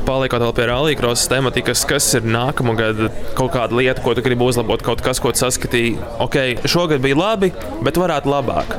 paliekot 0.06 0.44
vēl 0.46 0.54
pie 0.56 0.68
rallija 0.70 1.14
tematikas, 1.30 1.84
kas 1.88 2.08
ir 2.18 2.26
nākamā 2.26 2.76
gada 2.78 3.10
kaut 3.38 3.52
kāda 3.56 3.76
lieta, 3.78 4.02
ko 4.04 4.14
tu 4.14 4.24
gribi 4.24 4.46
uzlabot, 4.46 4.82
kaut 4.86 5.02
kas, 5.04 5.20
ko 5.22 5.34
saskatīji. 5.36 5.96
Ok, 6.22 6.66
šogad 6.68 7.02
bija 7.04 7.18
labi, 7.18 7.52
bet 7.82 7.98
varētu 8.00 8.30
labāk. 8.30 8.78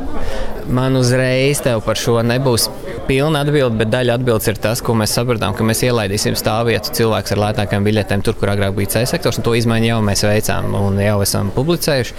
Man 0.67 0.95
uzreiz 0.99 1.61
tev 1.63 1.79
par 1.85 1.95
šo 1.95 2.17
nebūs 2.27 2.65
pilna 3.07 3.39
atbilde, 3.45 3.77
bet 3.79 3.91
daļa 3.91 4.17
atbildes 4.17 4.49
ir 4.51 4.57
tas, 4.59 4.81
ko 4.83 4.91
mēs 4.99 5.13
sapratām, 5.15 5.53
ka 5.55 5.63
mēs 5.63 5.79
ielaidīsim 5.87 6.35
stāvvietu 6.35 6.91
cilvēks 6.97 7.33
ar 7.33 7.41
lētākām 7.45 7.85
biļetēm 7.87 8.23
tur, 8.25 8.35
kur 8.35 8.51
agrāk 8.51 8.75
bija 8.75 8.97
C 8.97 9.05
sektors. 9.07 9.39
To 9.45 9.53
izmaiņu 9.55 9.87
jau 9.87 9.99
mēs 10.03 10.25
veicām 10.27 10.75
un 10.75 10.99
jau 10.99 11.21
esam 11.23 11.53
publicējuši. 11.55 12.17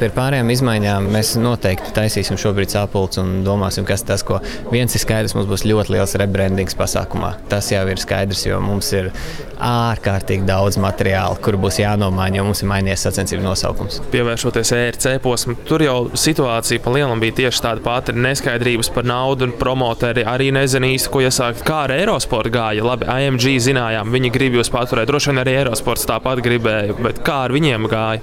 Pie 0.00 0.08
pārējām 0.16 0.52
izmaiņām 0.54 1.10
mēs 1.12 1.34
noteikti 1.40 1.92
taisīsim 1.96 2.40
šobrīd 2.40 2.72
sapulci 2.72 3.20
un 3.20 3.42
domāsim, 3.44 3.84
kas 3.88 4.06
tas, 4.08 4.24
ko 4.24 4.40
viens 4.72 4.96
ir 4.96 5.04
skaidrs, 5.04 5.36
mums 5.36 5.50
būs 5.50 5.66
ļoti 5.68 5.98
liels 5.98 6.16
rebrandings 6.22 6.78
pasākumā. 6.80 7.34
Tas 7.52 7.68
jau 7.74 7.84
ir 7.92 8.00
skaidrs, 8.00 8.46
jo 8.48 8.62
mums 8.64 8.88
ir 8.96 9.12
ārkārtīgi 9.60 10.48
daudz 10.48 10.80
materiāla, 10.80 11.36
kur 11.44 11.58
būs 11.60 11.82
jānomaina, 11.82 12.40
jo 12.40 12.46
mums 12.48 12.64
ir 12.64 12.70
mainījies 12.70 13.04
sacensību 13.10 13.44
nosaukums. 13.44 14.00
Pievēršoties 14.14 14.72
ERC 14.78 15.06
posmam, 15.20 15.58
tur 15.68 15.84
jau 15.84 15.98
situācija 16.16 16.80
pa 16.80 16.96
lielam 16.96 17.20
bija 17.20 17.42
tieši 17.42 17.64
tāda 17.66 17.84
pati- 17.90 18.14
neskaidrības 18.26 18.92
par 18.94 19.04
naudu, 19.04 19.48
un 19.48 19.52
promoteri 19.58 20.24
arī 20.24 20.50
nezina 20.54 20.86
īsti, 20.94 21.10
ko 21.10 21.22
iesākt. 21.26 21.64
Kā 21.66 21.84
ar 21.86 21.94
Eirosportu 21.96 22.52
gāja? 22.54 22.84
Labi, 22.86 23.08
AMG 23.10 23.56
zinājām, 23.66 24.12
viņi 24.14 24.32
grib 24.36 24.58
jūs 24.58 24.70
paturēt. 24.70 25.10
Droši 25.10 25.32
vien 25.32 25.42
arī 25.42 25.56
Eirosports 25.58 26.06
tāpat 26.06 26.42
gribēja, 26.44 26.96
bet 27.02 27.22
kā 27.26 27.44
ar 27.48 27.50
viņiem 27.56 27.88
gāja? 27.90 28.20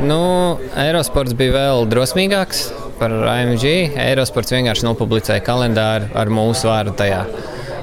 Nu, 0.00 0.58
Eirosports 0.76 1.36
bija 1.36 1.52
vēl 1.58 1.88
drosmīgāks 1.92 2.70
par 2.98 3.10
AMG. 3.10 3.66
Eirosports 4.08 4.54
vienkārši 4.54 4.88
nopublicēja 4.88 5.44
kalendāru 5.44 6.08
ar 6.16 6.32
mūsu 6.32 6.70
vārdu 6.70 6.96
tajā. 6.96 7.26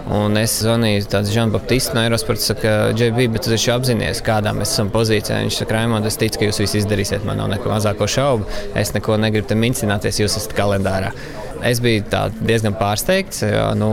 Un 0.10 0.38
es 0.42 0.56
zvanīju 0.64 1.06
tādam 1.06 1.30
Žanbaptistam 1.36 2.00
no 2.00 2.04
Eirosporta, 2.08 2.42
saka, 2.42 2.72
JB, 2.98 3.28
bet 3.36 3.44
tu 3.46 3.52
taču 3.54 3.76
apzinājies, 3.76 4.24
kādā 4.26 4.56
mēs 4.58 4.74
esam 4.74 4.90
pozīcijā. 4.94 5.38
Viņš 5.44 5.60
saka, 5.62 5.76
Raimond, 5.78 6.08
es 6.10 6.18
ticu, 6.18 6.42
ka 6.42 6.48
jūs 6.48 6.62
visi 6.64 6.82
izdarīsiet, 6.82 7.28
man 7.28 7.38
nav 7.38 7.52
neko 7.54 7.70
mazāko 7.70 8.08
šaubu. 8.10 8.48
Es 8.80 8.96
neko 8.96 9.20
negribu 9.22 9.52
te 9.52 9.58
mincināties, 9.60 10.22
jūs 10.24 10.40
esat 10.42 10.58
kalendārā. 10.58 11.14
Es 11.66 11.82
biju 11.84 12.08
diezgan 12.42 12.78
pārsteigts. 12.80 13.44
Jo, 13.46 13.70
nu, 13.78 13.92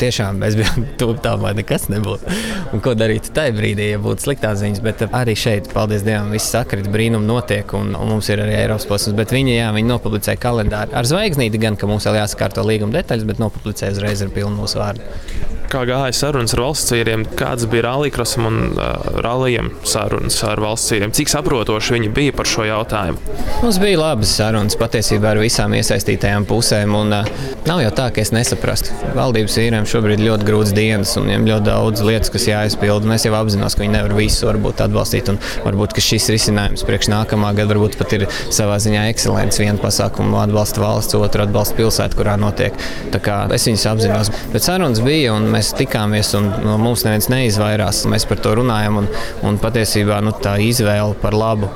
tiešām 0.00 0.40
mēs 0.42 0.58
bijām 0.58 0.86
tuvu 1.00 1.16
tam, 1.24 1.44
lai 1.44 1.54
nekas 1.60 1.88
nebūtu. 1.92 2.36
Un 2.74 2.82
ko 2.84 2.94
darīt 2.98 3.30
tajā 3.34 3.54
brīdī, 3.56 3.90
ja 3.92 4.02
būtu 4.02 4.26
sliktās 4.26 4.60
ziņas. 4.62 4.82
Bet 4.84 5.04
arī 5.10 5.36
šeit, 5.38 5.70
paldies 5.74 6.06
Dievam, 6.06 6.32
viss 6.34 6.52
sakrit, 6.54 6.90
brīnum 6.92 7.26
notiek, 7.28 7.76
un, 7.78 7.94
un 7.98 8.14
mums 8.14 8.30
ir 8.32 8.44
arī 8.44 8.56
Eiropas 8.60 8.88
posms. 8.90 9.16
Bet 9.18 9.34
viņi, 9.34 9.56
jā, 9.58 9.72
viņi 9.76 9.92
nopublicēja 9.92 10.40
kalendāru 10.42 10.96
ar 10.96 11.10
zvaigznīti, 11.10 11.62
gan 11.62 11.78
ka 11.80 11.90
mums 11.90 12.08
vēl 12.08 12.22
jāsakārto 12.22 12.66
līguma 12.66 12.98
detaļas, 13.00 13.28
bet 13.28 13.42
nopublicēja 13.42 13.96
uzreiz 13.96 14.24
ar 14.24 14.34
pilnu 14.34 14.58
mūsu 14.62 14.82
vārdu 14.82 15.63
kā 15.70 15.84
gāja 15.88 16.12
sarunas 16.16 16.54
ar 16.54 16.62
valsts 16.64 16.92
vīriem, 16.94 17.24
kādas 17.38 17.66
bija 17.70 17.86
rallija 17.88 18.24
un 18.44 18.56
uh, 18.74 19.20
rallijiem 19.24 19.70
sarunas 19.86 20.36
ar 20.46 20.60
valsts 20.62 20.92
vīriem? 20.92 21.12
Cik 21.14 21.32
saprotoši 21.32 21.96
viņi 21.96 22.10
bija 22.14 22.34
par 22.36 22.48
šo 22.48 22.66
jautājumu? 22.68 23.20
Mums 23.62 23.78
bija 23.82 24.00
labas 24.00 24.34
sarunas 24.36 24.76
patiesībā 24.80 25.32
ar 25.32 25.40
visām 25.42 25.74
iesaistītajām 25.78 26.46
pusēm. 26.50 26.94
Un, 26.98 27.14
uh, 27.16 27.30
nav 27.68 27.82
jau 27.84 27.92
tā, 27.96 28.08
ka 28.14 28.22
es 28.22 28.32
nesaprastu. 28.34 28.94
Valdības 29.16 29.58
vīriem 29.60 29.88
šobrīd 29.88 30.20
ir 30.20 30.28
ļoti 30.30 30.48
grūts 30.48 30.74
dienas 30.76 31.14
un 31.20 31.28
viņiem 31.28 31.48
ļoti 31.48 31.68
daudz 31.70 32.04
lietas, 32.06 32.32
kas 32.34 32.48
jāizpild. 32.50 33.08
Es 33.14 33.26
jau 33.28 33.34
apzinos, 33.38 33.76
ka 33.76 33.84
viņi 33.84 33.96
nevar 33.96 34.16
visu 34.18 34.48
varbūt, 34.50 34.84
atbalstīt. 34.84 35.32
Varbūt 35.64 35.96
šis 36.04 36.28
risinājums 36.34 36.84
priekš 36.84 37.08
nākamā 37.12 37.54
gada 37.56 37.70
varbūt 37.72 37.96
pat 38.00 38.12
ir 38.18 38.26
savā 38.52 38.76
ziņā 38.82 39.06
ekscelents. 39.12 39.60
Vienu 39.62 39.80
pasākumu 39.80 40.40
atbalsta 40.42 40.82
valsts, 40.82 41.16
otru 41.16 41.46
atbalsta 41.46 41.78
pilsētu, 41.78 42.18
kurā 42.18 42.36
notiek. 42.40 42.76
Es 43.14 43.68
viņus 43.68 43.86
apzinos. 43.88 44.32
Bet 44.52 44.66
sarunas 44.66 45.00
bija 45.04 45.32
un 45.36 45.53
mēs 45.54 45.72
tikāmies, 45.78 46.34
un 46.38 46.50
no 46.64 46.76
mums 46.82 47.06
neviens 47.06 47.30
neizvairās. 47.32 48.04
Mēs 48.10 48.26
par 48.30 48.42
to 48.44 48.56
runājam, 48.60 49.02
un, 49.02 49.08
un 49.46 49.60
patiesībā 49.62 50.20
nu, 50.24 50.34
tā 50.44 50.58
izvēle 50.62 51.16
par 51.22 51.36
labu 51.38 51.70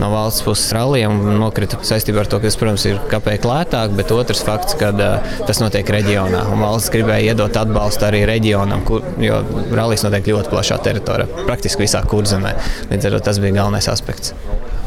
no 0.00 0.10
valsts 0.10 0.44
puses 0.46 0.70
rallija 0.72 1.10
nokrita 1.12 1.80
saistībā 1.84 2.22
ar 2.22 2.30
to, 2.30 2.38
ka 2.40 2.48
tas, 2.48 2.58
protams, 2.60 2.86
ir 2.88 3.00
kāpēc 3.10 3.44
lētāk, 3.48 3.94
bet 3.98 4.14
otrs 4.14 4.42
fakts, 4.46 4.76
ka 4.80 4.92
uh, 4.94 5.34
tas 5.48 5.60
notiek 5.62 5.92
reģionā. 5.96 6.46
Valsts 6.60 6.92
gribēja 6.94 7.34
iedot 7.34 7.60
atbalstu 7.60 8.08
arī 8.08 8.24
reģionam, 8.30 8.84
kur, 8.88 9.04
jo 9.20 9.42
rallijas 9.74 10.06
notiek 10.06 10.32
ļoti 10.32 10.54
plašā 10.54 10.80
teritorijā, 10.86 11.44
praktiski 11.44 11.84
visā 11.84 12.02
kurzemē. 12.08 12.56
Līdz 12.92 13.10
ar 13.10 13.18
to 13.18 13.26
tas 13.28 13.42
bija 13.42 13.60
galvenais 13.60 13.90
aspekts. 13.92 14.34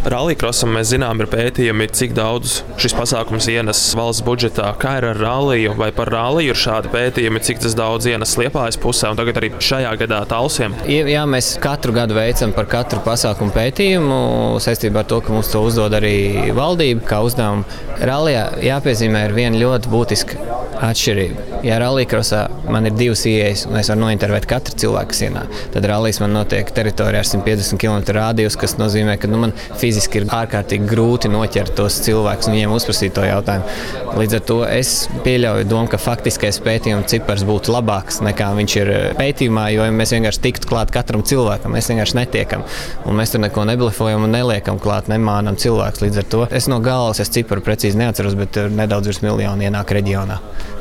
Rallycrossam 0.03 0.73
mēs 0.75 0.89
zinām, 0.91 1.21
ir 1.23 1.29
pētījumi, 1.31 1.85
cik 1.95 2.11
daudz 2.17 2.57
šis 2.81 2.95
pasākums 2.97 3.45
ienes 3.47 3.79
valsts 3.95 4.25
budžetā. 4.27 4.73
Kā 4.79 4.97
ir 4.99 5.07
ar 5.13 5.19
ralliju 5.21 5.77
vai 5.79 5.93
par 5.95 6.11
ralliju 6.11 6.51
ir 6.51 6.59
šādi 6.59 6.91
pētījumi, 6.91 7.39
cik 7.47 7.61
tas 7.63 7.77
daudz 7.79 8.09
ienes 8.11 8.35
liepājas 8.39 8.75
pusē 8.83 9.13
un 9.13 9.19
tagad 9.21 9.39
arī 9.39 9.53
šajā 9.63 9.93
gadā 10.01 10.19
talsiem? 10.27 10.75
Jā, 10.91 11.23
mēs 11.29 11.53
katru 11.63 11.95
gadu 11.95 12.17
veicam 12.17 12.51
par 12.55 12.67
katru 12.73 12.99
pasākumu 13.05 13.55
pētījumu 13.55 14.19
saistībā 14.63 15.05
ar 15.05 15.07
to, 15.13 15.21
ka 15.23 15.37
mums 15.37 15.53
to 15.53 15.63
uzdod 15.63 15.95
arī 15.95 16.51
valdība 16.57 17.07
kā 17.07 17.23
uzdevumu. 17.23 17.63
Rallijā 18.03 18.49
jāpiezīmē 18.65 19.23
ir 19.29 19.37
viena 19.39 19.63
ļoti 19.63 19.93
būtiska 19.93 20.51
atšķirība. 20.83 21.63
Ja 21.63 21.77
rallija 21.79 22.19
man 22.67 22.89
ir 22.89 22.95
divas 22.97 23.23
ieejas, 23.29 23.63
un 23.69 23.77
es 23.79 23.87
varu 23.87 24.03
nointervēt 24.03 24.47
katru 24.49 24.75
cilvēku 24.83 25.15
sienā, 25.15 25.45
tad 25.71 25.85
rallijas 25.87 26.19
man 26.19 26.33
notiek 26.35 26.67
teritorijā 26.75 27.21
ar 27.23 27.29
150 27.29 27.79
km 27.79 28.17
rādījus, 28.17 28.57
kas 28.59 28.75
nozīmē, 28.81 29.15
ka 29.21 29.29
nu, 29.31 29.39
man 29.45 29.55
fiziski 29.79 29.92
ir 30.17 30.25
ārkārtīgi 30.33 30.87
grūti 30.89 31.31
noķert 31.31 31.75
tos 31.77 31.99
cilvēkus 32.05 32.49
un 32.49 32.55
viņiem 32.55 32.73
uzprasīt 32.75 33.13
to 33.15 33.25
jautājumu. 33.27 33.77
Līdz 34.19 34.37
ar 34.37 34.43
to 34.49 34.57
es 34.67 34.93
pieļauju 35.25 35.67
domu, 35.69 35.89
ka 35.91 35.99
faktiskais 36.01 36.59
pētījuma 36.63 37.07
cipars 37.09 37.45
būtu 37.47 37.73
labāks 37.75 38.21
nekā 38.25 38.49
viņš 38.59 38.75
ir 38.81 38.91
pētījumā, 39.19 39.67
jo 39.75 39.87
mēs 39.95 40.15
vienkārši 40.15 40.43
tiktu 40.47 40.69
klāt 40.71 40.93
katram 40.95 41.25
cilvēkam, 41.27 41.75
mēs 41.77 41.89
vienkārši 41.91 42.19
netiekam. 42.19 42.65
Un 43.07 43.17
mēs 43.19 43.33
tur 43.33 43.43
neko 43.43 43.65
neblefojam 43.69 44.27
un 44.27 44.35
neliekam 44.35 44.81
klāt, 44.83 45.09
nemānam 45.11 45.59
cilvēkus. 45.59 46.05
Līdz 46.07 46.21
ar 46.23 46.29
to 46.35 46.43
es 46.51 46.69
no 46.71 46.81
galvas 46.83 47.23
es 47.23 47.33
ciparu 47.33 47.65
precīzi 47.65 47.99
neatceros, 48.01 48.37
bet 48.39 48.61
nedaudz 48.73 49.11
virs 49.11 49.23
miljonu 49.25 49.69
ienāk 49.69 49.97
reģionā 49.97 50.39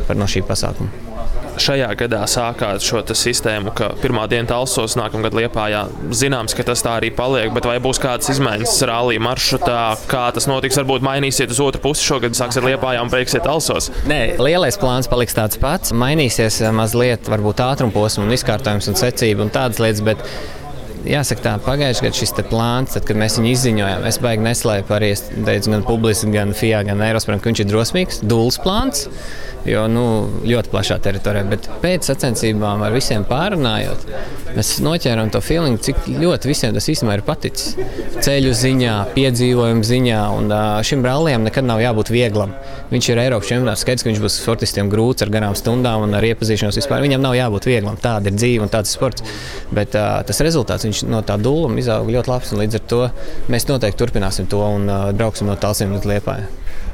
par 0.08 0.18
no 0.18 0.28
šī 0.28 0.44
pasākuma 0.48 1.11
šajā 1.60 1.88
gadā 1.98 2.22
sākāt 2.30 2.84
šo 2.84 3.02
sistēmu, 3.16 3.72
ka 3.76 3.90
pirmā 4.02 4.24
diena 4.30 4.48
talsos, 4.54 4.96
nākamā 4.98 5.28
gada 5.28 5.40
liepājā. 5.40 5.82
Zināms, 6.16 6.56
ka 6.56 6.66
tas 6.68 6.84
tā 6.84 6.96
arī 7.00 7.12
paliek, 7.14 7.50
bet 7.54 7.66
vai 7.68 7.78
būs 7.82 8.00
kādas 8.02 8.30
izmaiņas 8.34 8.78
rallija 8.88 9.22
maršrutā, 9.24 9.80
kā 10.10 10.24
tas 10.34 10.48
notiks? 10.50 10.78
Varbūt 10.80 11.04
mainīsiet 11.06 11.52
uz 11.52 11.60
otru 11.64 11.82
pusi 11.84 12.06
šogad, 12.06 12.36
sāksiet 12.38 12.66
liepājā 12.66 13.02
un 13.04 13.12
beigsiet 13.12 13.44
talsos. 13.46 13.90
Nē, 14.08 14.38
lielais 14.42 14.78
plāns 14.80 15.10
paliks 15.10 15.36
tāds 15.36 15.60
pats. 15.60 15.94
Mainīsies 15.96 16.62
eh, 16.62 16.72
mazliet 16.74 17.30
varbūt 17.32 17.62
ātrumposms 17.66 18.24
un 18.24 18.34
izkārtojums 18.34 18.90
un 18.92 18.98
secība 18.98 19.46
un 19.46 19.54
tādas 19.54 19.82
lietas. 19.82 20.04
Bet... 20.06 20.26
Jāsaka, 21.08 21.42
tā 21.42 21.52
pagājušajā 21.64 22.06
gadā 22.06 22.18
šis 22.18 22.34
plāns, 22.50 22.94
tad, 22.94 23.06
kad 23.08 23.18
mēs 23.18 23.38
viņu 23.38 23.50
izziņojām, 23.52 24.04
es 24.06 24.18
baigi 24.22 24.44
neslēpu 24.46 24.94
arī 24.94 25.12
teicu, 25.18 25.72
gan 25.74 25.86
publiski, 25.86 26.30
gan 26.34 26.54
FIA, 26.54 26.84
gan 26.86 27.02
Eiropas, 27.02 27.26
ka 27.26 27.50
viņš 27.50 27.64
ir 27.64 27.70
drosmīgs, 27.72 28.22
dūls 28.22 28.60
plāns 28.62 29.08
jo 29.68 29.84
nu, 29.90 30.04
ļoti 30.46 30.70
plašā 30.72 30.98
teritorijā. 31.02 31.44
Bet 31.50 31.68
pēc 31.82 32.08
sacensībām 32.10 32.82
ar 32.82 32.94
visiem 32.94 33.24
pārunājot, 33.28 34.06
mēs 34.56 34.74
noķēram 34.84 35.30
to 35.32 35.42
feeling, 35.44 35.78
cik 35.82 36.06
ļoti 36.10 36.50
visiem 36.50 36.74
tas 36.74 36.88
īstenībā 36.90 37.18
ir 37.18 37.24
paticis. 37.26 37.76
Ceļu 38.22 38.54
ziņā, 38.58 38.96
piedzīvojumu 39.16 39.86
ziņā, 39.86 40.22
un 40.38 40.52
šim 40.86 41.06
rallijam 41.06 41.46
nekad 41.46 41.66
nav 41.68 41.82
jābūt 41.82 42.12
vieglam. 42.14 42.54
Viņš 42.92 43.10
ir 43.12 43.22
Eiropas 43.22 43.48
čempionāts, 43.48 43.84
skaidrs, 43.86 44.04
ka 44.04 44.10
viņš 44.10 44.22
būs 44.24 44.40
sportistiem 44.42 44.90
grūts 44.92 45.24
ar 45.24 45.32
garām 45.32 45.56
stundām 45.58 46.06
un 46.06 46.18
ar 46.18 46.26
iepazīšanos 46.26 46.76
vispār. 46.80 47.04
Viņam 47.04 47.22
nav 47.24 47.36
jābūt 47.38 47.68
vieglam. 47.70 47.96
Tāda 48.02 48.28
ir 48.28 48.36
dzīve 48.36 48.66
un 48.66 48.72
tāds 48.72 48.92
ir 48.92 48.98
sports. 48.98 49.24
Bet 49.72 49.96
uh, 49.96 50.20
tas 50.26 50.42
rezultāts 50.44 50.84
no 51.08 51.22
tā 51.26 51.38
dūluma 51.40 51.80
izauga 51.80 52.16
ļoti 52.18 52.32
labs. 52.32 52.54
Līdz 52.56 52.78
ar 52.78 52.88
to 52.92 53.02
mēs 53.52 53.68
noteikti 53.70 54.02
turpināsim 54.04 54.50
to 54.50 54.62
un 54.62 54.88
uh, 54.90 55.10
brauksim 55.16 55.48
no 55.50 55.58
tālsiem 55.58 55.94
līdz 55.96 56.10
liepājai. 56.14 56.50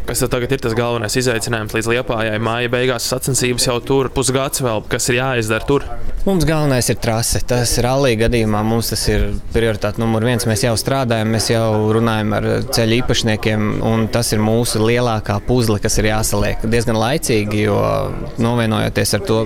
Kas 0.08 0.22
tagad 0.24 0.48
ir 0.54 0.60
tas 0.64 0.72
galvenais 0.72 1.12
izaicinājums 1.20 1.74
līdz 1.76 1.88
liepājai? 1.92 2.38
Māja 2.40 2.70
beigās 2.72 3.04
sacensības 3.10 3.66
jau 3.66 3.74
tur 3.84 4.08
pusgads 4.08 4.62
vēl, 4.64 4.80
kas 4.88 5.10
ir 5.12 5.18
jāizdara 5.18 5.68
tur. 5.68 5.84
Mums 6.24 6.46
galvenais 6.48 6.88
ir 6.88 6.96
trase. 6.96 7.42
Tas 7.44 7.74
ir 7.76 7.84
rallija 7.84 8.22
gadījumā. 8.22 8.62
Mums 8.64 8.88
tas 8.94 9.02
ir 9.12 9.26
prioritāte 9.52 10.00
numur 10.00 10.24
viens. 10.24 10.48
Mēs 10.48 10.64
jau 10.64 10.72
strādājam, 10.80 11.28
mēs 11.36 11.50
jau 11.52 11.92
runājam 11.92 12.32
ar 12.38 12.48
ceļu 12.72 13.02
īpašniekiem, 13.02 13.68
un 13.84 14.08
tas 14.14 14.32
ir 14.32 14.40
mūsu 14.40 14.80
lielākā 14.80 15.36
puzle, 15.44 15.76
kas 15.84 16.00
ir 16.00 16.08
jāsaliek 16.08 16.64
diezgan 16.64 16.96
laicīgi, 16.96 17.66
jo 17.68 17.76
novienojoties 18.40 19.14
ar 19.18 19.28
to 19.28 19.42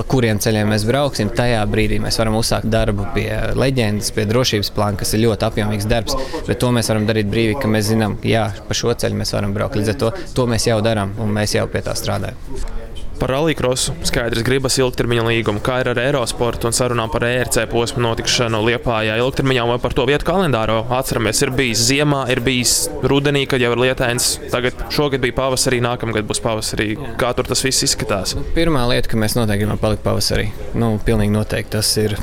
pa 0.00 0.06
kuriem 0.08 0.38
ceļiem 0.40 0.70
mēs 0.72 0.86
brauksim, 0.88 1.28
tajā 1.36 1.60
brīdī 1.68 1.98
mēs 2.00 2.16
varam 2.20 2.38
uzsākt 2.38 2.70
darbu 2.72 3.10
pie 3.12 3.28
leģendas, 3.58 4.08
pie 4.16 4.24
drošības 4.30 4.72
plāna, 4.76 4.96
kas 5.02 5.12
ir 5.12 5.26
ļoti 5.26 5.48
apjomīgs 5.50 5.88
darbs. 5.90 6.16
Bet 6.48 6.62
to 6.62 6.72
mēs 6.72 6.88
varam 6.88 7.08
darīt 7.10 7.28
brīvi, 7.28 7.58
ka 7.60 7.68
mēs 7.68 7.90
zinām, 7.92 8.16
ka 8.22 8.32
jā, 8.32 8.48
pa 8.64 8.80
šo 8.80 8.96
ceļu 8.96 9.20
mēs 9.20 9.36
varam 9.36 9.56
braukt. 9.56 9.76
Līdz 9.76 9.94
ar 9.94 10.02
to, 10.04 10.12
to 10.36 10.48
mēs 10.48 10.70
jau 10.70 10.80
darām 10.84 11.18
un 11.20 11.34
mēs 11.36 11.58
jau 11.58 11.68
pie 11.68 11.84
tā 11.84 11.98
strādājam. 11.98 12.79
Par 13.20 13.34
rallycrossu 13.34 13.92
skaidrs 14.08 14.44
gribas 14.46 14.78
ilgtermiņa 14.80 15.26
līgumu, 15.26 15.60
kā 15.64 15.82
ir 15.82 15.90
ar 15.92 16.00
Eirosportu 16.00 16.70
un 16.70 16.76
sarunām 16.76 17.10
par 17.12 17.26
ERC 17.28 17.66
posmu 17.68 18.00
notikšanu 18.06 18.62
Liepājā. 18.64 19.18
Ilgtermiņā 19.20 19.66
vai 19.68 19.76
par 19.82 19.92
to 19.96 20.06
vietu 20.08 20.24
kalendāro 20.30 20.78
atceramies, 20.96 21.42
ir 21.44 21.52
bijis 21.58 21.84
ziemā, 21.90 22.22
ir 22.32 22.40
bijis 22.46 22.74
rudenī, 23.04 23.44
kad 23.50 23.60
jau 23.60 23.74
ir 23.76 23.84
lietains. 23.84 24.32
Tagad 24.48 24.86
šogad 24.94 25.20
bija 25.20 25.36
pavasarī, 25.36 25.82
nākamgad 25.84 26.28
būs 26.30 26.40
pavasarī. 26.44 26.94
Kā 27.20 27.34
tur 27.36 27.50
tas 27.50 27.64
viss 27.66 27.84
izskatās? 27.90 28.38
Pirmā 28.56 28.88
lieta, 28.88 29.12
ka 29.12 29.20
mēs 29.20 29.36
noteikti 29.36 29.66
gribam 29.66 29.84
palikt 29.84 30.06
pavasarī. 30.06 30.48
Nu, 30.80 30.94
pilnīgi 31.04 31.36
noteikti 31.36 31.76
tas 31.76 31.92
ir 32.00 32.16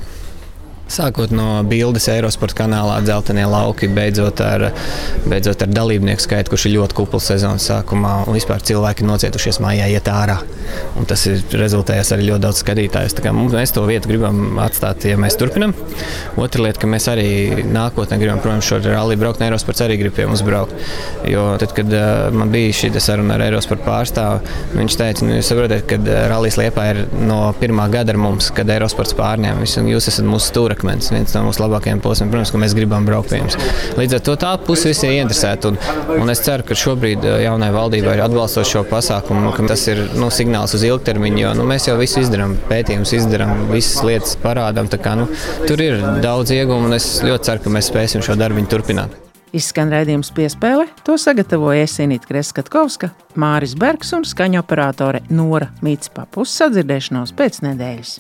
Sākot 0.88 1.34
no 1.36 1.64
bildes 1.68 2.06
Eirosports 2.08 2.56
kanālā, 2.56 3.02
dzeltenie 3.04 3.44
lauki, 3.50 3.90
beidzot 3.92 4.40
ar, 4.40 4.70
beidzot 5.28 5.66
ar 5.66 5.72
dalībnieku 5.76 6.24
skaitu, 6.24 6.54
kurš 6.54 6.70
ir 6.70 6.78
ļoti 6.78 6.96
kupls 6.96 7.28
sezonas 7.28 7.66
sākumā. 7.68 8.14
Un 8.28 8.38
vispār 8.38 8.64
cilvēki 8.64 9.04
nocietušies 9.08 9.60
mājā, 9.64 9.90
iet 9.92 10.08
ārā. 10.08 10.38
Un 11.00 11.08
tas 11.10 11.26
ir 11.28 11.44
rezultējis 11.60 12.14
arī 12.16 12.30
ļoti 12.30 12.44
daudz 12.46 12.62
skatītājus. 12.64 13.18
Mēs 13.28 13.76
to 13.76 13.84
vietu 13.88 14.14
gribam 14.14 14.62
atstāt, 14.64 15.04
ja 15.10 15.18
mēs 15.20 15.36
turpinām. 15.40 15.76
Otra 16.40 16.64
lieta, 16.64 16.80
ka 16.84 16.90
mēs 16.92 17.10
arī 17.12 17.28
nākotnē 17.68 18.20
gribam, 18.22 18.40
protams, 18.44 18.68
šo 18.68 18.80
rallija 18.86 19.20
braukt. 19.20 19.44
Eirosports 19.44 19.84
arī 19.84 20.00
grib 20.00 20.16
pie 20.16 20.30
mums 20.30 20.44
braukt. 20.48 20.76
Jo 21.28 21.50
tad, 21.60 21.76
kad 21.76 21.92
uh, 21.92 22.30
man 22.36 22.52
bija 22.54 22.76
šī 22.80 22.94
saruna 23.04 23.36
ar 23.36 23.44
Eirosports 23.50 23.84
pārstāvu, 23.84 24.56
viņš 24.78 25.00
teica, 25.04 25.28
nu, 25.28 25.36
jūs 25.38 25.52
saprotat, 25.52 25.84
ka 25.90 26.00
rallijas 26.32 26.60
liepā 26.62 26.88
ir 26.94 27.04
no 27.28 27.42
pirmā 27.60 27.90
gada 27.92 28.16
ar 28.16 28.22
mums, 28.24 28.50
kad 28.56 28.72
Eirosports 28.72 29.16
pārņēma 29.20 29.64
visu, 29.66 29.82
un 29.84 29.92
jūs 29.92 30.10
esat 30.14 30.28
mūsu 30.28 30.52
stūra 30.52 30.77
stūrakmens, 30.78 31.12
viens 31.12 31.34
no 31.36 31.44
mūsu 31.48 31.62
labākajiem 31.64 32.02
posmiem. 32.02 32.30
Protams, 32.32 32.52
ka 32.52 32.60
mēs 32.62 32.76
gribam 32.76 33.06
braukt 33.06 33.32
pie 33.32 33.42
jums. 33.42 33.58
Līdz 33.98 34.18
ar 34.18 34.22
to 34.22 34.36
tā 34.38 34.58
puse 34.62 34.90
visi 34.90 35.08
ir 35.08 35.24
interesēta. 35.24 35.72
Un, 35.72 35.78
un 36.22 36.30
es 36.30 36.42
ceru, 36.42 36.64
ka 36.64 36.76
šobrīd 36.76 37.26
eh, 37.26 37.44
jaunai 37.46 37.72
valdībai 37.74 38.18
ir 38.18 38.24
atbalstot 38.26 38.68
šo 38.68 38.84
pasākumu, 38.88 39.54
ka 39.56 39.68
tas 39.68 39.88
ir 39.88 40.04
nu, 40.16 40.30
signāls 40.30 40.76
uz 40.78 40.84
ilgtermiņu, 40.88 41.40
jo 41.42 41.54
nu, 41.58 41.68
mēs 41.68 41.88
jau 41.90 41.98
visu 42.00 42.22
izdarām, 42.22 42.58
pētījumus 42.70 43.14
izdarām, 43.18 43.68
visas 43.72 44.04
lietas 44.06 44.38
parādām. 44.44 44.90
Kā, 44.98 45.14
nu, 45.20 45.28
tur 45.68 45.82
ir 45.84 46.02
daudz 46.24 46.54
ieguvumu, 46.56 46.90
un 46.90 46.98
es 46.98 47.18
ļoti 47.26 47.50
ceru, 47.50 47.64
ka 47.66 47.74
mēs 47.78 47.90
spēsim 47.92 48.24
šo 48.26 48.38
darbu 48.40 48.64
turpināt. 48.70 49.24
Izskan 49.56 49.92
raidījums 49.94 50.30
piespēle, 50.36 50.90
to 51.08 51.16
sagatavoja 51.22 51.86
Esinīta 51.88 52.28
Kreskatkovska, 52.28 53.14
Māris 53.40 53.78
Bergs 53.80 54.12
un 54.18 54.28
skaņa 54.28 54.60
operātore 54.60 55.24
Nora 55.32 55.72
Mītspa. 55.86 56.28
Uz 56.36 56.52
sadzirdēšanos 56.60 57.32
pēc 57.38 57.64
nedēļas. 57.64 58.18